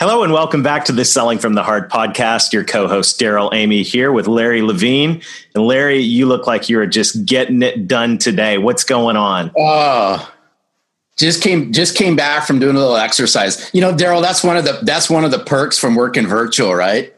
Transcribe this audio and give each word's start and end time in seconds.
Hello 0.00 0.22
and 0.22 0.32
welcome 0.32 0.62
back 0.62 0.84
to 0.84 0.92
the 0.92 1.04
Selling 1.04 1.38
from 1.38 1.54
the 1.54 1.64
Heart 1.64 1.90
podcast. 1.90 2.52
Your 2.52 2.62
co-host 2.62 3.18
Darrell 3.18 3.50
Amy 3.52 3.82
here 3.82 4.12
with 4.12 4.28
Larry 4.28 4.62
Levine. 4.62 5.20
And 5.56 5.66
Larry, 5.66 5.98
you 5.98 6.26
look 6.26 6.46
like 6.46 6.68
you're 6.68 6.86
just 6.86 7.26
getting 7.26 7.62
it 7.62 7.88
done 7.88 8.16
today. 8.16 8.58
What's 8.58 8.84
going 8.84 9.16
on? 9.16 9.50
Oh, 9.58 10.32
just 11.16 11.42
came 11.42 11.72
just 11.72 11.96
came 11.96 12.14
back 12.14 12.46
from 12.46 12.60
doing 12.60 12.76
a 12.76 12.78
little 12.78 12.96
exercise. 12.96 13.68
You 13.74 13.80
know, 13.80 13.92
Darrell, 13.92 14.20
that's 14.20 14.44
one 14.44 14.56
of 14.56 14.64
the 14.64 14.78
that's 14.84 15.10
one 15.10 15.24
of 15.24 15.32
the 15.32 15.40
perks 15.40 15.80
from 15.80 15.96
working 15.96 16.28
virtual, 16.28 16.76
right? 16.76 17.12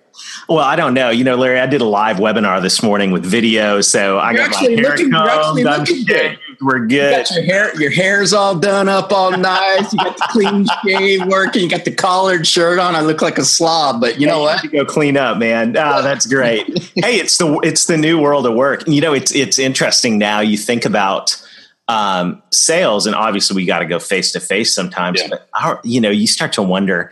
Well, 0.48 0.64
I 0.64 0.74
don't 0.74 0.94
know. 0.94 1.10
You 1.10 1.22
know, 1.22 1.36
Larry, 1.36 1.60
I 1.60 1.66
did 1.66 1.82
a 1.82 1.86
live 1.86 2.16
webinar 2.16 2.62
this 2.62 2.82
morning 2.82 3.10
with 3.10 3.26
video, 3.26 3.82
so 3.82 4.16
I 4.16 4.32
you're 4.32 4.48
got 4.48 4.52
my 4.52 4.70
hair 4.70 4.76
looking, 4.76 5.10
combed. 5.10 5.66
I'm 5.66 5.84
good. 5.84 6.38
We're 6.60 6.80
good. 6.80 6.90
You 6.90 7.10
got 7.10 7.30
your 7.30 7.44
hair, 7.44 7.80
your 7.80 7.90
hair's 7.90 8.32
all 8.32 8.54
done 8.54 8.88
up, 8.88 9.12
all 9.12 9.30
nice. 9.30 9.92
You 9.92 9.98
got 9.98 10.16
the 10.16 10.28
clean 10.30 10.66
shave 10.84 11.26
working. 11.26 11.62
You 11.62 11.68
got 11.70 11.84
the 11.84 11.94
collared 11.94 12.46
shirt 12.46 12.78
on. 12.78 12.94
I 12.94 13.00
look 13.00 13.22
like 13.22 13.38
a 13.38 13.44
slob, 13.44 14.00
but 14.00 14.20
you 14.20 14.26
know 14.26 14.40
what? 14.40 14.62
You 14.62 14.70
go 14.70 14.84
clean 14.84 15.16
up, 15.16 15.38
man. 15.38 15.76
Oh, 15.76 16.02
that's 16.02 16.26
great. 16.26 16.66
hey, 16.96 17.16
it's 17.16 17.38
the 17.38 17.58
it's 17.62 17.86
the 17.86 17.96
new 17.96 18.20
world 18.20 18.46
of 18.46 18.54
work. 18.54 18.86
You 18.86 19.00
know, 19.00 19.14
it's 19.14 19.34
it's 19.34 19.58
interesting 19.58 20.18
now. 20.18 20.40
You 20.40 20.58
think 20.58 20.84
about 20.84 21.40
um, 21.88 22.42
sales, 22.52 23.06
and 23.06 23.14
obviously 23.14 23.56
we 23.56 23.64
got 23.64 23.78
to 23.78 23.86
go 23.86 23.98
face 23.98 24.32
to 24.32 24.40
face 24.40 24.74
sometimes. 24.74 25.20
Yeah. 25.20 25.28
But 25.30 25.48
our, 25.60 25.80
you 25.82 26.00
know, 26.00 26.10
you 26.10 26.26
start 26.26 26.52
to 26.54 26.62
wonder 26.62 27.10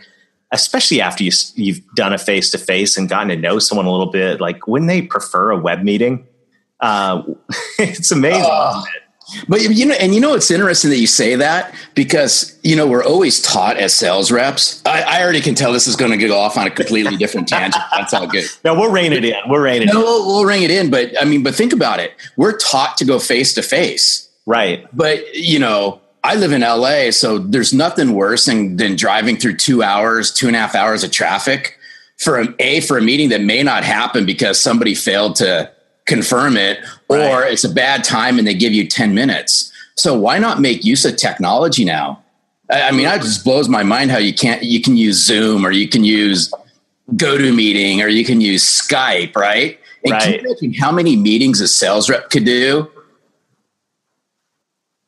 especially 0.51 0.99
after 0.99 1.23
you, 1.23 1.31
you've 1.53 1.79
done 1.93 2.11
a 2.11 2.17
face 2.17 2.49
to 2.49 2.57
face 2.57 2.97
and 2.97 3.07
gotten 3.07 3.27
to 3.27 3.35
know 3.35 3.59
someone 3.59 3.85
a 3.85 3.91
little 3.91 4.11
bit, 4.11 4.41
like 4.41 4.67
wouldn't 4.67 4.89
they 4.89 4.99
prefer 4.99 5.51
a 5.51 5.57
web 5.57 5.83
meeting, 5.83 6.27
uh, 6.79 7.23
it's 7.79 8.11
amazing. 8.11 8.49
Uh, 8.49 8.83
but 9.47 9.61
you 9.61 9.85
know, 9.85 9.95
and 9.95 10.13
you 10.13 10.21
know, 10.21 10.33
it's 10.33 10.49
interesting 10.51 10.89
that 10.91 10.99
you 10.99 11.07
say 11.07 11.35
that 11.35 11.73
because 11.95 12.57
you 12.63 12.75
know 12.75 12.87
we're 12.87 13.03
always 13.03 13.41
taught 13.41 13.77
as 13.77 13.93
sales 13.93 14.31
reps. 14.31 14.81
I, 14.85 15.01
I 15.01 15.23
already 15.23 15.41
can 15.41 15.55
tell 15.55 15.73
this 15.73 15.87
is 15.87 15.95
going 15.95 16.11
to 16.11 16.27
go 16.27 16.37
off 16.37 16.57
on 16.57 16.67
a 16.67 16.71
completely 16.71 17.17
different 17.17 17.47
tangent. 17.47 17.83
That's 17.91 18.13
all 18.13 18.27
good. 18.27 18.45
No, 18.63 18.73
we'll 18.73 18.91
rein 18.91 19.13
it 19.13 19.25
in. 19.25 19.35
We'll 19.47 19.61
rein 19.61 19.81
it. 19.81 19.85
No, 19.87 19.91
in. 19.91 19.97
We'll, 19.97 20.27
we'll 20.27 20.45
rein 20.45 20.63
it 20.63 20.71
in. 20.71 20.89
But 20.89 21.19
I 21.21 21.25
mean, 21.25 21.43
but 21.43 21.55
think 21.55 21.73
about 21.73 21.99
it. 21.99 22.13
We're 22.37 22.57
taught 22.57 22.97
to 22.97 23.05
go 23.05 23.19
face 23.19 23.53
to 23.55 23.61
face, 23.61 24.29
right? 24.45 24.85
But 24.95 25.35
you 25.35 25.59
know, 25.59 26.01
I 26.23 26.35
live 26.35 26.51
in 26.51 26.61
LA, 26.61 27.11
so 27.11 27.37
there's 27.37 27.73
nothing 27.73 28.13
worse 28.13 28.45
than, 28.45 28.75
than 28.75 28.95
driving 28.95 29.37
through 29.37 29.55
two 29.55 29.81
hours, 29.81 30.33
two 30.33 30.47
and 30.47 30.55
a 30.55 30.59
half 30.59 30.75
hours 30.75 31.03
of 31.03 31.11
traffic 31.11 31.77
for 32.17 32.41
a, 32.41 32.47
a 32.59 32.81
for 32.81 32.97
a 32.97 33.01
meeting 33.01 33.29
that 33.29 33.41
may 33.41 33.63
not 33.63 33.83
happen 33.83 34.25
because 34.25 34.61
somebody 34.61 34.93
failed 34.93 35.35
to 35.37 35.71
confirm 36.09 36.57
it, 36.57 36.79
right. 37.09 37.31
or 37.31 37.43
it's 37.43 37.63
a 37.63 37.69
bad 37.69 38.03
time 38.03 38.37
and 38.37 38.45
they 38.45 38.53
give 38.53 38.73
you 38.73 38.85
10 38.85 39.13
minutes. 39.13 39.71
So 39.95 40.17
why 40.17 40.39
not 40.39 40.59
make 40.59 40.83
use 40.83 41.05
of 41.05 41.15
technology 41.15 41.85
now? 41.85 42.23
I 42.69 42.91
mean, 42.91 43.07
it 43.07 43.21
just 43.21 43.43
blows 43.43 43.67
my 43.67 43.83
mind 43.83 44.11
how 44.11 44.17
you 44.17 44.33
can't 44.33 44.63
you 44.63 44.81
can 44.81 44.95
use 44.95 45.25
Zoom 45.25 45.65
or 45.65 45.71
you 45.71 45.87
can 45.87 46.03
use 46.03 46.53
GoToMeeting 47.15 48.03
or 48.03 48.07
you 48.07 48.23
can 48.23 48.41
use 48.41 48.63
Skype, 48.63 49.35
right? 49.35 49.79
And 50.03 50.11
right. 50.11 50.21
can 50.21 50.33
you 50.33 50.39
imagine 50.39 50.73
how 50.73 50.91
many 50.91 51.15
meetings 51.15 51.61
a 51.61 51.67
sales 51.67 52.09
rep 52.09 52.29
could 52.29 52.45
do? 52.45 52.89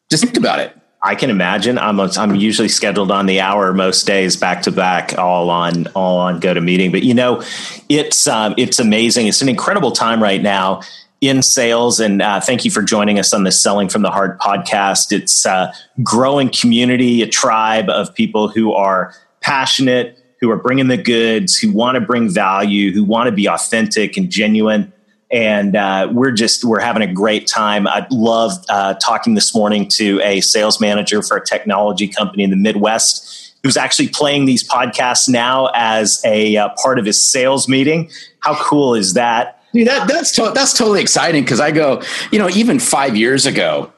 Just 0.10 0.24
think 0.24 0.38
about 0.38 0.60
it. 0.60 0.76
I 1.04 1.16
can 1.16 1.30
imagine. 1.30 1.78
I'm 1.80 2.00
a, 2.00 2.12
I'm 2.18 2.36
usually 2.36 2.68
scheduled 2.68 3.12
on 3.12 3.26
the 3.26 3.42
hour 3.42 3.74
most 3.74 4.06
days, 4.06 4.36
back 4.36 4.62
to 4.64 4.72
back, 4.72 5.18
all 5.18 5.50
on 5.50 5.88
all 5.96 6.20
on 6.20 6.40
GoToMeeting. 6.40 6.92
But 6.92 7.04
you 7.04 7.14
know, 7.14 7.44
it's 7.90 8.28
um, 8.28 8.54
it's 8.58 8.80
amazing. 8.80 9.28
It's 9.28 9.42
an 9.42 9.50
incredible 9.50 9.92
time 9.92 10.22
right 10.22 10.42
now 10.42 10.82
in 11.22 11.42
sales. 11.42 12.00
And 12.00 12.22
uh, 12.22 12.40
thank 12.40 12.66
you 12.66 12.72
for 12.72 12.82
joining 12.82 13.20
us 13.20 13.34
on 13.34 13.44
the 13.44 13.52
Selling 13.52 13.88
from 13.88 14.02
the 14.02 14.10
Heart 14.12 14.40
podcast. 14.40 15.12
It's 15.12 15.46
a 15.46 15.74
growing 16.04 16.50
community, 16.50 17.22
a 17.22 17.28
tribe 17.28 17.90
of 17.90 18.14
people 18.14 18.48
who 18.48 18.74
are 18.74 19.14
passionate, 19.40 20.18
who 20.42 20.50
are 20.50 20.58
bringing 20.58 20.88
the 20.88 20.98
goods, 20.98 21.56
who 21.58 21.72
want 21.72 21.96
to 21.96 22.02
bring 22.02 22.30
value, 22.30 22.92
who 22.92 23.04
want 23.04 23.28
to 23.28 23.32
be 23.32 23.48
authentic 23.48 24.18
and 24.18 24.30
genuine 24.30 24.92
and 25.32 25.78
uh, 25.78 26.10
we're 26.12 26.32
just 26.32 26.66
we're 26.66 26.82
having 26.82 27.02
a 27.02 27.12
great 27.12 27.48
time. 27.48 27.88
I 27.88 28.06
love 28.12 28.52
uh, 28.70 28.96
talking 28.96 29.34
this 29.34 29.56
morning 29.56 29.88
to 29.94 30.20
a 30.22 30.42
sales 30.42 30.82
manager 30.82 31.22
for 31.22 31.38
a 31.38 31.46
technology 31.46 32.08
company 32.08 32.44
in 32.44 32.50
the 32.50 32.58
Midwest 32.58 33.56
who's 33.64 33.78
actually 33.78 34.10
playing 34.10 34.46
these 34.46 34.68
podcasts 34.68 35.30
now 35.30 35.70
as 35.74 36.22
a 36.26 36.58
uh, 36.58 36.70
part 36.82 37.00
of 37.00 37.06
his 37.06 37.24
sales 37.24 37.70
meeting. 37.70 38.10
How 38.40 38.62
cool 38.62 38.96
is 38.96 39.14
that? 39.14 39.61
Dude, 39.74 39.88
that 39.88 40.08
that's 40.08 40.32
to- 40.34 40.52
that's 40.54 40.78
totally 40.78 41.02
exciting 41.02 41.44
because 41.44 41.60
I 41.60 41.72
go, 41.72 42.02
you 42.32 42.40
know, 42.40 42.50
even 42.50 42.80
five 42.80 43.16
years 43.16 43.46
ago, 43.46 43.92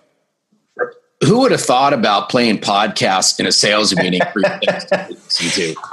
who 1.23 1.39
would 1.39 1.51
have 1.51 1.61
thought 1.61 1.93
about 1.93 2.29
playing 2.29 2.59
podcasts 2.59 3.39
in 3.39 3.45
a 3.45 3.51
sales 3.51 3.95
meeting? 3.95 4.21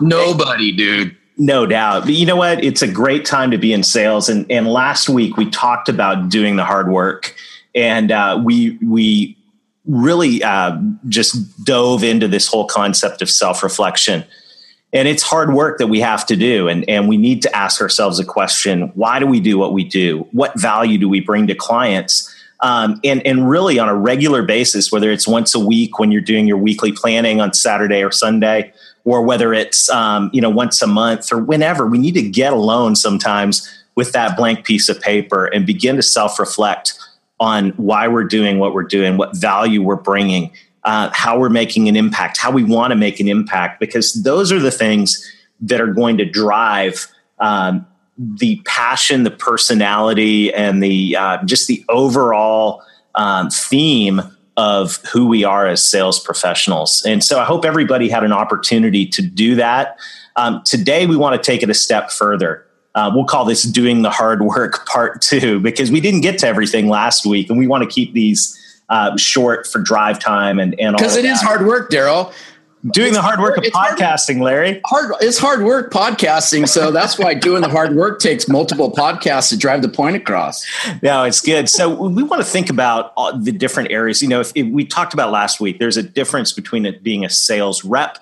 Nobody, 0.00 0.72
dude. 0.72 1.16
No 1.36 1.64
doubt. 1.64 2.02
But 2.02 2.12
you 2.12 2.26
know 2.26 2.36
what? 2.36 2.62
It's 2.62 2.82
a 2.82 2.88
great 2.90 3.24
time 3.24 3.50
to 3.50 3.58
be 3.58 3.72
in 3.72 3.82
sales. 3.82 4.28
And, 4.28 4.50
and 4.50 4.66
last 4.68 5.08
week 5.08 5.36
we 5.36 5.48
talked 5.48 5.88
about 5.88 6.28
doing 6.28 6.56
the 6.56 6.64
hard 6.64 6.90
work 6.90 7.34
and 7.74 8.12
uh, 8.12 8.40
we, 8.44 8.78
we 8.82 9.38
really 9.86 10.42
uh, 10.42 10.78
just 11.08 11.64
dove 11.64 12.04
into 12.04 12.28
this 12.28 12.46
whole 12.46 12.66
concept 12.66 13.22
of 13.22 13.30
self 13.30 13.62
reflection. 13.62 14.24
And 14.92 15.06
it's 15.06 15.22
hard 15.22 15.54
work 15.54 15.78
that 15.78 15.86
we 15.86 16.00
have 16.00 16.26
to 16.26 16.36
do. 16.36 16.68
And, 16.68 16.88
and 16.88 17.08
we 17.08 17.16
need 17.16 17.42
to 17.42 17.56
ask 17.56 17.80
ourselves 17.80 18.18
a 18.18 18.24
question 18.24 18.90
why 18.94 19.18
do 19.18 19.26
we 19.26 19.40
do 19.40 19.56
what 19.56 19.72
we 19.72 19.84
do? 19.84 20.26
What 20.32 20.58
value 20.58 20.98
do 20.98 21.08
we 21.08 21.20
bring 21.20 21.46
to 21.46 21.54
clients? 21.54 22.34
Um, 22.62 23.00
and, 23.04 23.26
and 23.26 23.48
really 23.48 23.78
on 23.78 23.88
a 23.88 23.94
regular 23.94 24.42
basis, 24.42 24.92
whether 24.92 25.10
it's 25.10 25.26
once 25.26 25.54
a 25.54 25.60
week 25.60 25.98
when 25.98 26.12
you're 26.12 26.20
doing 26.20 26.46
your 26.46 26.58
weekly 26.58 26.92
planning 26.92 27.40
on 27.40 27.54
Saturday 27.54 28.02
or 28.02 28.10
Sunday, 28.10 28.72
or 29.04 29.22
whether 29.22 29.52
it's 29.54 29.88
um, 29.90 30.30
you 30.32 30.40
know 30.40 30.50
once 30.50 30.80
a 30.82 30.86
month 30.86 31.32
or 31.32 31.38
whenever 31.38 31.86
we 31.86 31.98
need 31.98 32.14
to 32.14 32.22
get 32.22 32.52
alone 32.52 32.96
sometimes 32.96 33.68
with 33.94 34.12
that 34.12 34.36
blank 34.36 34.64
piece 34.64 34.88
of 34.88 35.00
paper 35.00 35.46
and 35.46 35.66
begin 35.66 35.96
to 35.96 36.02
self-reflect 36.02 36.98
on 37.38 37.70
why 37.70 38.06
we're 38.06 38.24
doing 38.24 38.58
what 38.58 38.74
we're 38.74 38.82
doing 38.82 39.16
what 39.16 39.36
value 39.36 39.82
we're 39.82 39.96
bringing 39.96 40.50
uh, 40.84 41.10
how 41.12 41.38
we're 41.38 41.48
making 41.48 41.88
an 41.88 41.96
impact 41.96 42.38
how 42.38 42.50
we 42.50 42.64
want 42.64 42.90
to 42.90 42.96
make 42.96 43.20
an 43.20 43.28
impact 43.28 43.80
because 43.80 44.22
those 44.22 44.50
are 44.50 44.60
the 44.60 44.70
things 44.70 45.30
that 45.60 45.80
are 45.80 45.92
going 45.92 46.16
to 46.16 46.24
drive 46.24 47.06
um, 47.38 47.86
the 48.18 48.60
passion 48.64 49.22
the 49.24 49.30
personality 49.30 50.52
and 50.52 50.82
the 50.82 51.16
uh, 51.16 51.42
just 51.44 51.66
the 51.66 51.84
overall 51.88 52.82
um, 53.14 53.50
theme 53.50 54.20
of 54.56 54.96
who 55.06 55.26
we 55.26 55.42
are 55.42 55.66
as 55.66 55.82
sales 55.82 56.18
professionals. 56.20 57.02
And 57.06 57.24
so 57.24 57.40
I 57.40 57.44
hope 57.44 57.64
everybody 57.64 58.10
had 58.10 58.24
an 58.24 58.32
opportunity 58.32 59.06
to 59.06 59.22
do 59.22 59.54
that. 59.54 59.98
Um, 60.36 60.62
today, 60.64 61.06
we 61.06 61.16
want 61.16 61.40
to 61.40 61.50
take 61.50 61.62
it 61.62 61.70
a 61.70 61.74
step 61.74 62.10
further. 62.10 62.66
Uh, 62.94 63.10
we'll 63.14 63.24
call 63.24 63.44
this 63.44 63.62
doing 63.62 64.02
the 64.02 64.10
hard 64.10 64.42
work 64.42 64.86
part 64.92 65.22
two 65.22 65.60
because 65.60 65.90
we 65.90 66.00
didn't 66.00 66.20
get 66.20 66.38
to 66.40 66.46
everything 66.46 66.88
last 66.88 67.24
week 67.24 67.48
and 67.48 67.58
we 67.58 67.66
want 67.66 67.82
to 67.82 67.88
keep 67.88 68.12
these 68.12 68.56
uh, 68.90 69.16
short 69.16 69.66
for 69.66 69.80
drive 69.80 70.18
time 70.18 70.58
and, 70.58 70.78
and 70.78 70.96
because 70.96 71.16
it 71.16 71.24
is 71.24 71.40
hard 71.40 71.66
work, 71.66 71.90
Darrell 71.90 72.32
doing 72.88 73.08
it's 73.08 73.16
the 73.16 73.22
hard 73.22 73.40
work 73.40 73.56
of 73.58 73.64
podcasting, 73.64 74.36
hard, 74.36 74.44
Larry. 74.44 74.80
Hard, 74.86 75.12
it's 75.20 75.38
hard 75.38 75.62
work 75.62 75.92
podcasting, 75.92 76.66
so 76.66 76.90
that's 76.90 77.18
why 77.18 77.34
doing 77.34 77.62
the 77.62 77.68
hard 77.68 77.94
work 77.94 78.20
takes 78.20 78.48
multiple 78.48 78.90
podcasts 78.90 79.50
to 79.50 79.58
drive 79.58 79.82
the 79.82 79.88
point 79.88 80.16
across. 80.16 80.66
No, 81.02 81.24
it's 81.24 81.40
good. 81.40 81.68
So 81.68 82.08
we 82.08 82.22
want 82.22 82.42
to 82.42 82.48
think 82.48 82.70
about 82.70 83.12
the 83.42 83.52
different 83.52 83.90
areas. 83.90 84.22
You 84.22 84.28
know, 84.28 84.40
if, 84.40 84.52
if 84.54 84.66
we 84.66 84.84
talked 84.84 85.14
about 85.14 85.30
last 85.30 85.60
week, 85.60 85.78
there's 85.78 85.96
a 85.96 86.02
difference 86.02 86.52
between 86.52 86.86
it 86.86 87.02
being 87.02 87.24
a 87.24 87.30
sales 87.30 87.84
rep 87.84 88.18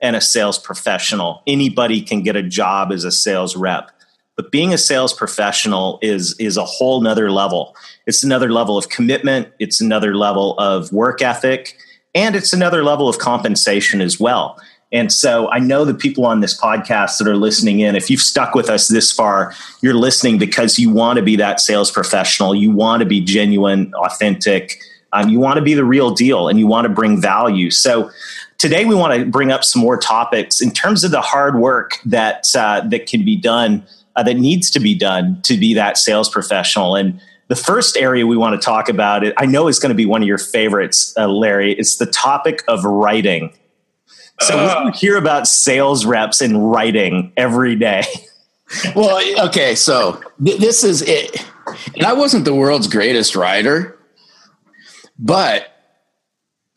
and 0.00 0.16
a 0.16 0.20
sales 0.20 0.58
professional. 0.58 1.42
Anybody 1.46 2.02
can 2.02 2.22
get 2.22 2.34
a 2.34 2.42
job 2.42 2.90
as 2.90 3.04
a 3.04 3.12
sales 3.12 3.56
rep, 3.56 3.90
but 4.36 4.50
being 4.50 4.72
a 4.72 4.78
sales 4.78 5.12
professional 5.12 5.98
is 6.02 6.34
is 6.38 6.56
a 6.56 6.64
whole 6.64 7.00
nother 7.00 7.30
level. 7.30 7.76
It's 8.06 8.24
another 8.24 8.50
level 8.50 8.78
of 8.78 8.88
commitment. 8.88 9.48
It's 9.58 9.80
another 9.80 10.14
level 10.14 10.58
of 10.58 10.92
work 10.92 11.22
ethic 11.22 11.76
and 12.14 12.36
it's 12.36 12.52
another 12.52 12.84
level 12.84 13.08
of 13.08 13.18
compensation 13.18 14.00
as 14.00 14.20
well. 14.20 14.60
And 14.92 15.10
so 15.10 15.50
I 15.50 15.58
know 15.58 15.86
the 15.86 15.94
people 15.94 16.26
on 16.26 16.40
this 16.40 16.58
podcast 16.58 17.16
that 17.18 17.26
are 17.26 17.36
listening 17.36 17.80
in, 17.80 17.96
if 17.96 18.10
you've 18.10 18.20
stuck 18.20 18.54
with 18.54 18.68
us 18.68 18.88
this 18.88 19.10
far, 19.10 19.54
you're 19.80 19.94
listening 19.94 20.36
because 20.36 20.78
you 20.78 20.90
want 20.90 21.16
to 21.16 21.22
be 21.22 21.34
that 21.36 21.60
sales 21.60 21.90
professional. 21.90 22.54
You 22.54 22.70
want 22.70 23.00
to 23.00 23.06
be 23.06 23.20
genuine, 23.22 23.92
authentic. 23.94 24.82
Um, 25.14 25.30
you 25.30 25.40
want 25.40 25.56
to 25.56 25.62
be 25.62 25.72
the 25.72 25.84
real 25.84 26.10
deal 26.10 26.48
and 26.48 26.58
you 26.58 26.66
want 26.66 26.84
to 26.84 26.90
bring 26.90 27.20
value. 27.20 27.70
So 27.70 28.10
today 28.58 28.84
we 28.84 28.94
want 28.94 29.18
to 29.18 29.24
bring 29.24 29.50
up 29.50 29.64
some 29.64 29.80
more 29.80 29.96
topics 29.96 30.60
in 30.60 30.70
terms 30.70 31.04
of 31.04 31.10
the 31.10 31.22
hard 31.22 31.58
work 31.58 31.98
that 32.04 32.44
uh, 32.54 32.82
that 32.88 33.06
can 33.06 33.24
be 33.24 33.36
done, 33.36 33.86
uh, 34.16 34.22
that 34.22 34.36
needs 34.36 34.70
to 34.70 34.80
be 34.80 34.94
done 34.94 35.40
to 35.42 35.56
be 35.56 35.74
that 35.74 35.96
sales 35.96 36.28
professional. 36.28 36.96
And 36.96 37.20
the 37.48 37.56
first 37.56 37.96
area 37.96 38.26
we 38.26 38.36
want 38.36 38.60
to 38.60 38.64
talk 38.64 38.88
about, 38.88 39.24
it 39.24 39.34
I 39.36 39.46
know 39.46 39.68
is 39.68 39.78
going 39.78 39.90
to 39.90 39.94
be 39.94 40.06
one 40.06 40.22
of 40.22 40.28
your 40.28 40.38
favorites, 40.38 41.14
uh, 41.18 41.28
Larry. 41.28 41.74
It's 41.74 41.96
the 41.96 42.06
topic 42.06 42.62
of 42.68 42.84
writing. 42.84 43.52
So 44.40 44.56
we 44.56 44.64
uh. 44.64 44.92
hear 44.92 45.16
about 45.16 45.46
sales 45.46 46.04
reps 46.04 46.40
and 46.40 46.70
writing 46.70 47.32
every 47.36 47.76
day. 47.76 48.04
well, 48.96 49.22
okay, 49.48 49.74
so 49.74 50.20
th- 50.42 50.60
this 50.60 50.82
is 50.84 51.02
it. 51.02 51.44
And 51.94 52.04
I 52.04 52.12
wasn't 52.12 52.44
the 52.44 52.54
world's 52.54 52.88
greatest 52.88 53.36
writer, 53.36 53.98
but 55.18 55.68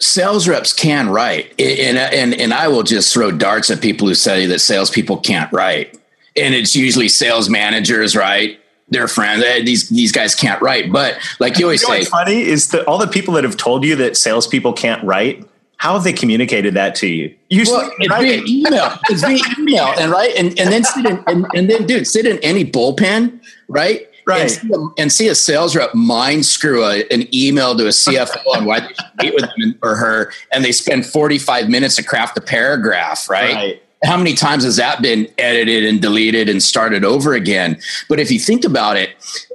sales 0.01 0.47
reps 0.47 0.73
can 0.73 1.09
write. 1.09 1.59
And, 1.59 1.97
and, 1.97 2.33
and 2.33 2.53
I 2.53 2.67
will 2.67 2.83
just 2.83 3.13
throw 3.13 3.31
darts 3.31 3.71
at 3.71 3.81
people 3.81 4.07
who 4.07 4.15
say 4.15 4.45
that 4.47 4.59
salespeople 4.59 5.17
can't 5.17 5.51
write. 5.51 5.97
And 6.37 6.53
it's 6.53 6.75
usually 6.75 7.09
sales 7.09 7.49
managers, 7.49 8.15
right? 8.15 8.59
Their 8.89 9.07
friends. 9.07 9.43
Eh, 9.43 9.63
these 9.63 9.89
these 9.89 10.11
guys 10.11 10.35
can't 10.35 10.61
write. 10.61 10.91
But 10.91 11.17
like 11.39 11.57
you 11.57 11.65
always 11.65 11.81
you 11.81 11.89
know 11.89 12.01
say, 12.01 12.05
funny 12.05 12.41
is 12.41 12.69
that 12.69 12.85
all 12.85 12.97
the 12.97 13.07
people 13.07 13.33
that 13.35 13.43
have 13.43 13.57
told 13.57 13.83
you 13.83 13.95
that 13.95 14.17
salespeople 14.17 14.73
can't 14.73 15.03
write 15.03 15.43
how 15.77 15.93
have 15.93 16.03
they 16.03 16.13
communicated 16.13 16.73
that 16.75 16.95
to 16.95 17.07
you? 17.07 17.35
Usually, 17.49 17.77
well, 17.77 17.91
it's 17.99 18.15
via 18.15 18.41
email. 18.47 18.97
It's 19.09 19.21
via 19.21 19.37
email, 19.59 19.93
and 19.99 20.11
right, 20.11 20.33
and 20.35 20.57
and 20.59 20.71
then 20.71 20.83
sit 20.83 21.05
in, 21.05 21.23
and, 21.27 21.45
and 21.53 21.69
then 21.69 21.85
dude, 21.85 22.07
sit 22.07 22.25
in 22.25 22.39
any 22.39 22.65
bullpen, 22.65 23.39
right? 23.67 24.07
Right. 24.27 24.41
And 24.41 24.51
see, 24.51 24.71
a, 24.73 24.87
and 24.97 25.11
see 25.11 25.27
a 25.27 25.35
sales 25.35 25.75
rep 25.75 25.93
mind 25.93 26.47
screw 26.47 26.83
a, 26.83 27.03
an 27.11 27.27
email 27.33 27.77
to 27.77 27.85
a 27.85 27.89
CFO 27.89 28.41
on 28.55 28.65
why 28.65 28.79
they 28.79 28.87
should 28.87 29.05
meet 29.21 29.33
with 29.35 29.43
him 29.55 29.77
or 29.83 29.95
her, 29.95 30.33
and 30.51 30.65
they 30.65 30.71
spend 30.71 31.05
45 31.05 31.69
minutes 31.69 31.97
to 31.97 32.03
craft 32.03 32.35
a 32.35 32.41
paragraph, 32.41 33.29
right? 33.29 33.53
right? 33.53 33.83
How 34.03 34.17
many 34.17 34.33
times 34.33 34.63
has 34.63 34.75
that 34.75 35.01
been 35.01 35.27
edited 35.37 35.85
and 35.85 36.01
deleted 36.01 36.49
and 36.49 36.61
started 36.61 37.03
over 37.03 37.33
again? 37.33 37.79
But 38.09 38.19
if 38.19 38.29
you 38.29 38.39
think 38.39 38.63
about 38.63 38.97
it, 38.97 39.09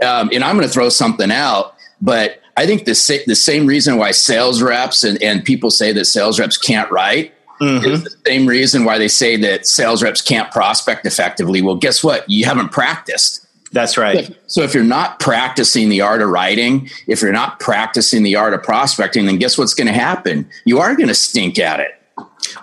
um, 0.04 0.30
and 0.32 0.42
I'm 0.42 0.56
going 0.56 0.66
to 0.66 0.72
throw 0.72 0.88
something 0.88 1.30
out, 1.30 1.74
but 2.00 2.40
I 2.56 2.66
think 2.66 2.84
the, 2.84 2.94
sa- 2.94 3.22
the 3.26 3.36
same 3.36 3.66
reason 3.66 3.96
why 3.96 4.10
sales 4.10 4.60
reps 4.62 5.04
and, 5.04 5.22
and 5.22 5.44
people 5.44 5.70
say 5.70 5.92
that 5.92 6.06
sales 6.06 6.40
reps 6.40 6.58
can't 6.58 6.90
write 6.90 7.32
mm-hmm. 7.60 7.86
is 7.86 8.04
the 8.04 8.16
same 8.26 8.46
reason 8.46 8.84
why 8.84 8.98
they 8.98 9.08
say 9.08 9.36
that 9.36 9.66
sales 9.66 10.02
reps 10.02 10.20
can't 10.20 10.50
prospect 10.50 11.06
effectively. 11.06 11.62
Well, 11.62 11.76
guess 11.76 12.02
what? 12.02 12.28
You 12.28 12.44
haven't 12.44 12.70
practiced. 12.70 13.46
That's 13.72 13.96
right. 13.96 14.26
So, 14.26 14.34
so 14.46 14.62
if 14.62 14.74
you're 14.74 14.82
not 14.82 15.20
practicing 15.20 15.90
the 15.90 16.00
art 16.00 16.22
of 16.22 16.28
writing, 16.28 16.90
if 17.06 17.22
you're 17.22 17.32
not 17.32 17.60
practicing 17.60 18.24
the 18.24 18.34
art 18.34 18.52
of 18.52 18.62
prospecting, 18.62 19.26
then 19.26 19.38
guess 19.38 19.56
what's 19.56 19.74
going 19.74 19.86
to 19.86 19.92
happen? 19.92 20.48
You 20.64 20.80
are 20.80 20.96
going 20.96 21.08
to 21.08 21.14
stink 21.14 21.58
at 21.58 21.78
it. 21.78 21.99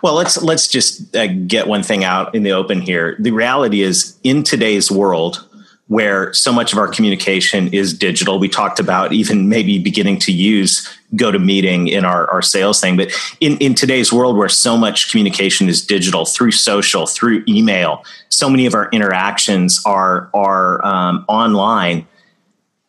Well, 0.01 0.13
let's 0.15 0.41
let's 0.41 0.67
just 0.67 1.15
uh, 1.15 1.27
get 1.27 1.67
one 1.67 1.83
thing 1.83 2.03
out 2.03 2.35
in 2.35 2.43
the 2.43 2.51
open 2.51 2.81
here. 2.81 3.15
The 3.19 3.31
reality 3.31 3.81
is, 3.81 4.17
in 4.23 4.43
today's 4.43 4.91
world, 4.91 5.47
where 5.87 6.33
so 6.33 6.51
much 6.51 6.73
of 6.73 6.77
our 6.77 6.87
communication 6.87 7.73
is 7.73 7.97
digital. 7.97 8.39
We 8.39 8.49
talked 8.49 8.79
about 8.79 9.13
even 9.13 9.47
maybe 9.47 9.79
beginning 9.79 10.19
to 10.19 10.33
use 10.33 10.87
GoToMeeting 11.15 11.89
in 11.89 12.03
our, 12.03 12.29
our 12.29 12.41
sales 12.41 12.81
thing. 12.81 12.97
But 12.97 13.11
in, 13.39 13.57
in 13.59 13.73
today's 13.73 14.11
world 14.11 14.35
where 14.35 14.49
so 14.49 14.77
much 14.77 15.09
communication 15.09 15.69
is 15.69 15.85
digital 15.85 16.25
through 16.25 16.51
social, 16.51 17.07
through 17.07 17.43
email, 17.47 18.03
so 18.29 18.49
many 18.49 18.65
of 18.65 18.73
our 18.73 18.89
interactions 18.89 19.81
are, 19.85 20.29
are 20.33 20.85
um, 20.85 21.23
online, 21.29 22.05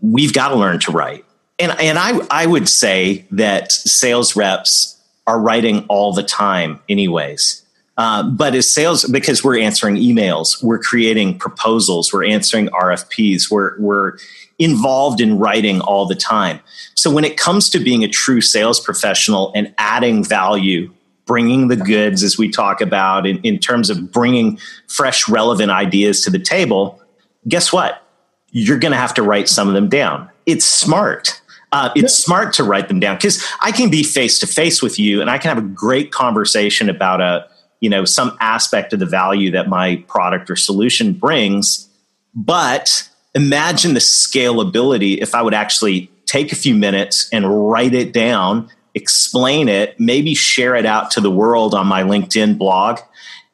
we've 0.00 0.32
got 0.32 0.48
to 0.48 0.56
learn 0.56 0.80
to 0.80 0.90
write. 0.90 1.24
And, 1.60 1.72
and 1.80 1.98
I, 1.98 2.18
I 2.30 2.46
would 2.46 2.68
say 2.68 3.26
that 3.30 3.70
sales 3.70 4.34
reps 4.34 4.97
are 5.28 5.38
writing 5.38 5.84
all 5.88 6.12
the 6.12 6.22
time, 6.22 6.80
anyways. 6.88 7.62
Uh, 7.98 8.22
but 8.22 8.54
as 8.54 8.72
sales, 8.72 9.04
because 9.04 9.44
we're 9.44 9.58
answering 9.58 9.96
emails, 9.96 10.62
we're 10.62 10.78
creating 10.78 11.38
proposals, 11.38 12.12
we're 12.12 12.24
answering 12.24 12.68
RFPs, 12.68 13.50
we're, 13.50 13.78
we're 13.78 14.16
involved 14.58 15.20
in 15.20 15.38
writing 15.38 15.82
all 15.82 16.06
the 16.06 16.14
time. 16.14 16.60
So 16.94 17.10
when 17.10 17.24
it 17.24 17.36
comes 17.36 17.68
to 17.70 17.78
being 17.78 18.02
a 18.04 18.08
true 18.08 18.40
sales 18.40 18.80
professional 18.80 19.52
and 19.54 19.74
adding 19.76 20.24
value, 20.24 20.90
bringing 21.26 21.68
the 21.68 21.76
goods, 21.76 22.22
as 22.22 22.38
we 22.38 22.48
talk 22.48 22.80
about 22.80 23.26
in, 23.26 23.38
in 23.42 23.58
terms 23.58 23.90
of 23.90 24.10
bringing 24.10 24.58
fresh, 24.86 25.28
relevant 25.28 25.70
ideas 25.70 26.22
to 26.22 26.30
the 26.30 26.38
table, 26.38 27.02
guess 27.46 27.70
what? 27.70 28.02
You're 28.50 28.78
going 28.78 28.92
to 28.92 28.98
have 28.98 29.12
to 29.14 29.22
write 29.22 29.46
some 29.46 29.68
of 29.68 29.74
them 29.74 29.90
down. 29.90 30.30
It's 30.46 30.64
smart. 30.64 31.38
Uh, 31.70 31.90
it's 31.94 32.14
smart 32.14 32.54
to 32.54 32.64
write 32.64 32.88
them 32.88 32.98
down 32.98 33.16
because 33.16 33.44
I 33.60 33.72
can 33.72 33.90
be 33.90 34.02
face 34.02 34.38
to 34.40 34.46
face 34.46 34.80
with 34.80 34.98
you 34.98 35.20
and 35.20 35.28
I 35.28 35.36
can 35.36 35.50
have 35.50 35.58
a 35.58 35.68
great 35.68 36.12
conversation 36.12 36.88
about 36.88 37.20
a 37.20 37.46
you 37.80 37.90
know 37.90 38.04
some 38.04 38.36
aspect 38.40 38.92
of 38.92 39.00
the 39.00 39.06
value 39.06 39.50
that 39.50 39.68
my 39.68 39.96
product 40.08 40.50
or 40.50 40.56
solution 40.56 41.12
brings. 41.12 41.88
But 42.34 43.08
imagine 43.34 43.94
the 43.94 44.00
scalability 44.00 45.18
if 45.18 45.34
i 45.34 45.42
would 45.42 45.54
actually 45.54 46.10
take 46.26 46.52
a 46.52 46.56
few 46.56 46.74
minutes 46.74 47.28
and 47.32 47.70
write 47.70 47.94
it 47.94 48.12
down 48.12 48.68
explain 48.94 49.68
it 49.68 49.98
maybe 50.00 50.34
share 50.34 50.74
it 50.74 50.86
out 50.86 51.10
to 51.10 51.20
the 51.20 51.30
world 51.30 51.74
on 51.74 51.86
my 51.86 52.02
linkedin 52.02 52.56
blog 52.56 52.98